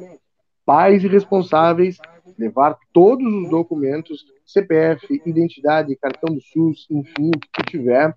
[0.66, 1.98] Pais e responsáveis
[2.38, 8.16] levar todos os documentos, CPF, identidade, cartão do SUS, enfim, o que tiver,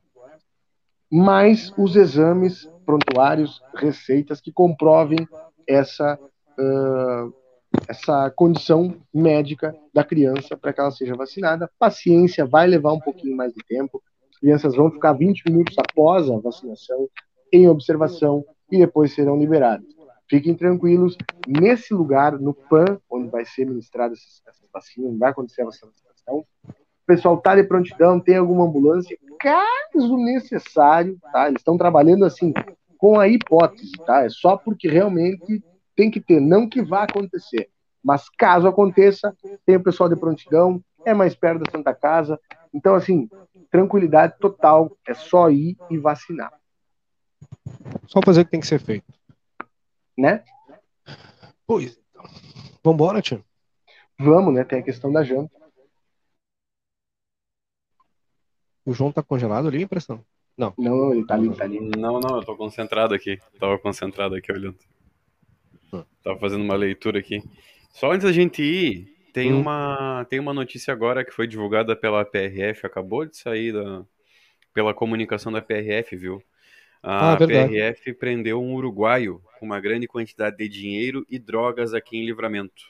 [1.10, 5.26] mais os exames prontuários, receitas que comprovem
[5.66, 6.18] essa,
[6.58, 7.34] uh,
[7.86, 11.70] essa condição médica da criança para que ela seja vacinada.
[11.78, 14.02] Paciência vai levar um pouquinho mais de tempo.
[14.30, 17.08] As crianças vão ficar 20 minutos após a vacinação
[17.52, 19.97] em observação e depois serão liberadas.
[20.28, 21.16] Fiquem tranquilos,
[21.46, 26.44] nesse lugar, no PAN, onde vai ser ministrada essa vacina, onde vai acontecer a vacinação,
[26.68, 26.74] o
[27.06, 31.48] pessoal está de prontidão, tem alguma ambulância, caso necessário, tá?
[31.48, 32.52] Eles estão trabalhando assim,
[32.98, 34.24] com a hipótese, tá?
[34.24, 35.64] É só porque realmente
[35.96, 37.70] tem que ter, não que vá acontecer.
[38.04, 42.38] Mas caso aconteça, tem o pessoal de prontidão, é mais perto da Santa Casa.
[42.74, 43.28] Então, assim,
[43.70, 46.52] tranquilidade total, é só ir e vacinar.
[48.06, 49.17] Só fazer o que tem que ser feito.
[50.18, 50.42] Né?
[51.64, 52.24] Pois então.
[52.82, 53.44] Vambora, tio?
[54.18, 54.64] Vamos, né?
[54.64, 55.56] Tem a questão da janta.
[58.84, 60.24] O João tá congelado ali, impressão?
[60.56, 60.74] Não.
[60.76, 61.78] Não, ele tá ali, tá ali.
[61.96, 63.38] Não, não, eu tô concentrado aqui.
[63.60, 64.78] Tava concentrado aqui olhando.
[65.92, 66.02] Hum.
[66.24, 67.40] Tava fazendo uma leitura aqui.
[67.90, 69.60] Só antes da gente ir, tem, hum.
[69.60, 74.04] uma, tem uma notícia agora que foi divulgada pela PRF, acabou de sair da,
[74.74, 76.42] pela comunicação da PRF, viu?
[77.02, 82.16] A ah, PRF prendeu um uruguaio com uma grande quantidade de dinheiro e drogas aqui
[82.16, 82.82] em Livramento.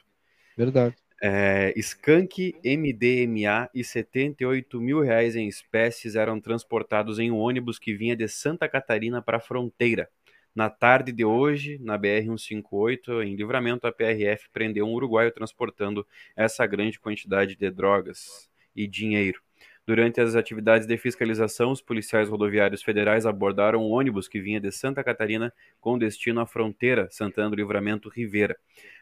[0.57, 0.97] Verdade.
[1.21, 7.93] É, skunk, MDMA e 78 mil reais em espécies eram transportados em um ônibus que
[7.93, 10.09] vinha de Santa Catarina para a fronteira.
[10.55, 16.07] Na tarde de hoje, na BR-158, em Livramento, a PRF prendeu um uruguaio transportando
[16.37, 19.41] essa grande quantidade de drogas e dinheiro.
[19.89, 24.71] Durante as atividades de fiscalização, os policiais rodoviários federais abordaram um ônibus que vinha de
[24.71, 28.55] Santa Catarina com destino à fronteira Santana do Livramento Rivera.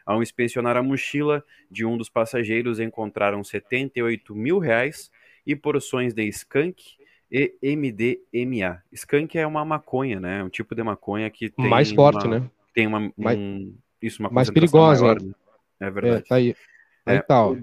[0.05, 5.11] Ao inspecionar a mochila de um dos passageiros, encontraram 78 mil reais
[5.45, 6.81] e porções de skunk
[7.29, 8.81] e MDMA.
[8.93, 10.41] Skunk é uma maconha, né?
[10.41, 12.49] Um tipo de maconha que tem mais forte, uma, né?
[12.73, 15.03] Tem uma mais, um, isso, uma mais perigosa.
[15.03, 15.33] Maior, né?
[15.81, 16.23] É verdade.
[16.23, 16.55] É, tá aí.
[17.05, 17.57] Aí é, tá, ó.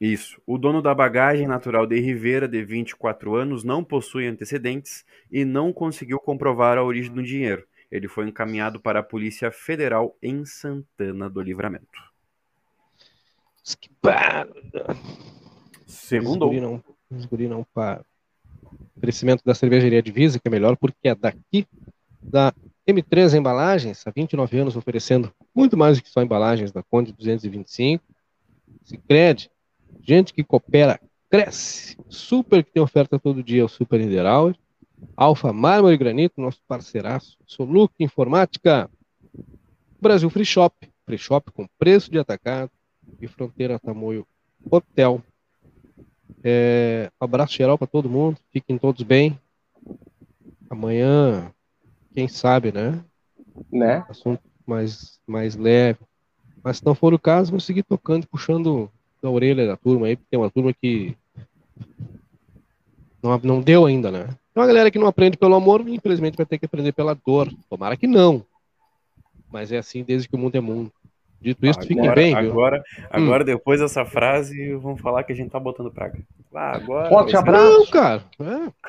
[0.00, 0.40] Isso.
[0.46, 5.72] O dono da bagagem, natural de Rivera, de 24 anos, não possui antecedentes e não
[5.72, 7.66] conseguiu comprovar a origem do dinheiro.
[7.90, 11.86] Ele foi encaminhado para a Polícia Federal em Santana do Livramento.
[13.80, 13.90] Que
[15.86, 16.48] Segundo.
[16.48, 18.04] Os não, os não para.
[19.00, 21.66] Crescimento da cervejaria Divisa, que é melhor porque é daqui,
[22.22, 22.52] da
[22.86, 28.04] M3 Embalagens, há 29 anos oferecendo muito mais do que só embalagens da Conde 225.
[28.84, 29.50] Cicred,
[30.00, 31.96] Gente que coopera, cresce.
[32.08, 34.56] Super que tem oferta todo dia, o Super Niederauer.
[35.16, 37.36] Alfa Mármore e Granito, nosso parceiraço.
[37.46, 38.90] Soluc Informática.
[40.00, 40.74] Brasil Free Shop.
[41.04, 42.70] Free Shop com preço de atacado.
[43.20, 44.26] E Fronteira Tamoio
[44.70, 45.22] Hotel.
[46.42, 48.38] É, um abraço geral para todo mundo.
[48.50, 49.38] Fiquem todos bem.
[50.68, 51.52] Amanhã,
[52.14, 53.02] quem sabe, né?
[53.72, 54.04] Né?
[54.08, 56.00] Assunto mais, mais leve.
[56.62, 58.90] Mas se não for o caso, vou seguir tocando, puxando
[59.22, 61.16] da orelha da turma aí, porque tem uma turma que
[63.22, 64.24] não, não deu ainda, né?
[64.54, 67.52] Tem uma galera que não aprende pelo amor, infelizmente vai ter que aprender pela dor.
[67.68, 68.44] Tomara que não.
[69.50, 70.92] Mas é assim desde que o mundo é mundo.
[71.40, 72.50] Dito isso, agora, fiquem bem, viu?
[72.50, 73.46] Agora, agora hum.
[73.46, 76.18] depois dessa frase, vamos falar que a gente tá botando praga.
[76.52, 77.08] Ah, agora.
[77.08, 77.64] Forte abraço.
[77.64, 78.24] Não, cara.
[78.40, 78.88] É.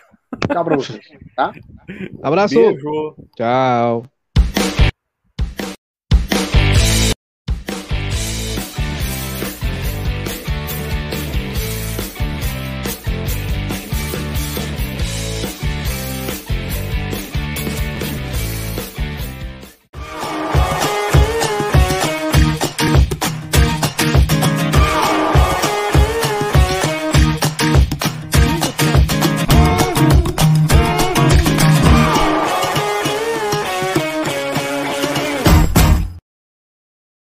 [0.76, 1.54] Vocês, tá?
[2.22, 2.56] Abraço.
[2.56, 3.16] Beijo.
[3.36, 4.04] Tchau.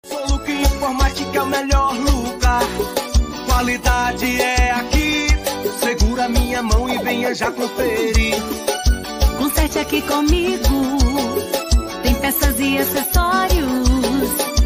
[0.05, 2.63] Soluque Informática é o melhor lugar.
[3.45, 4.56] Qualidade é
[7.27, 8.35] venha já conferir.
[9.37, 10.97] Conserte aqui comigo.
[12.03, 13.87] Tem peças e acessórios.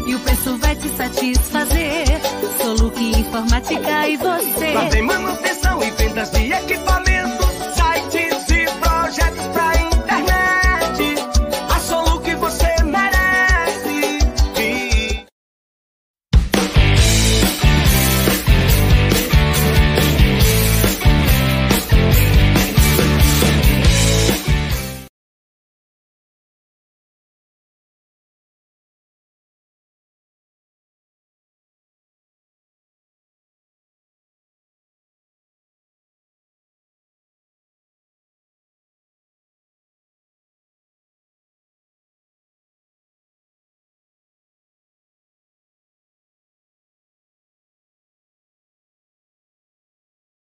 [0.06, 2.06] E o preço vai te satisfazer.
[2.60, 4.72] Soluque Informática e você.
[4.72, 7.11] Lá tem manutenção e vendas de equipamentos.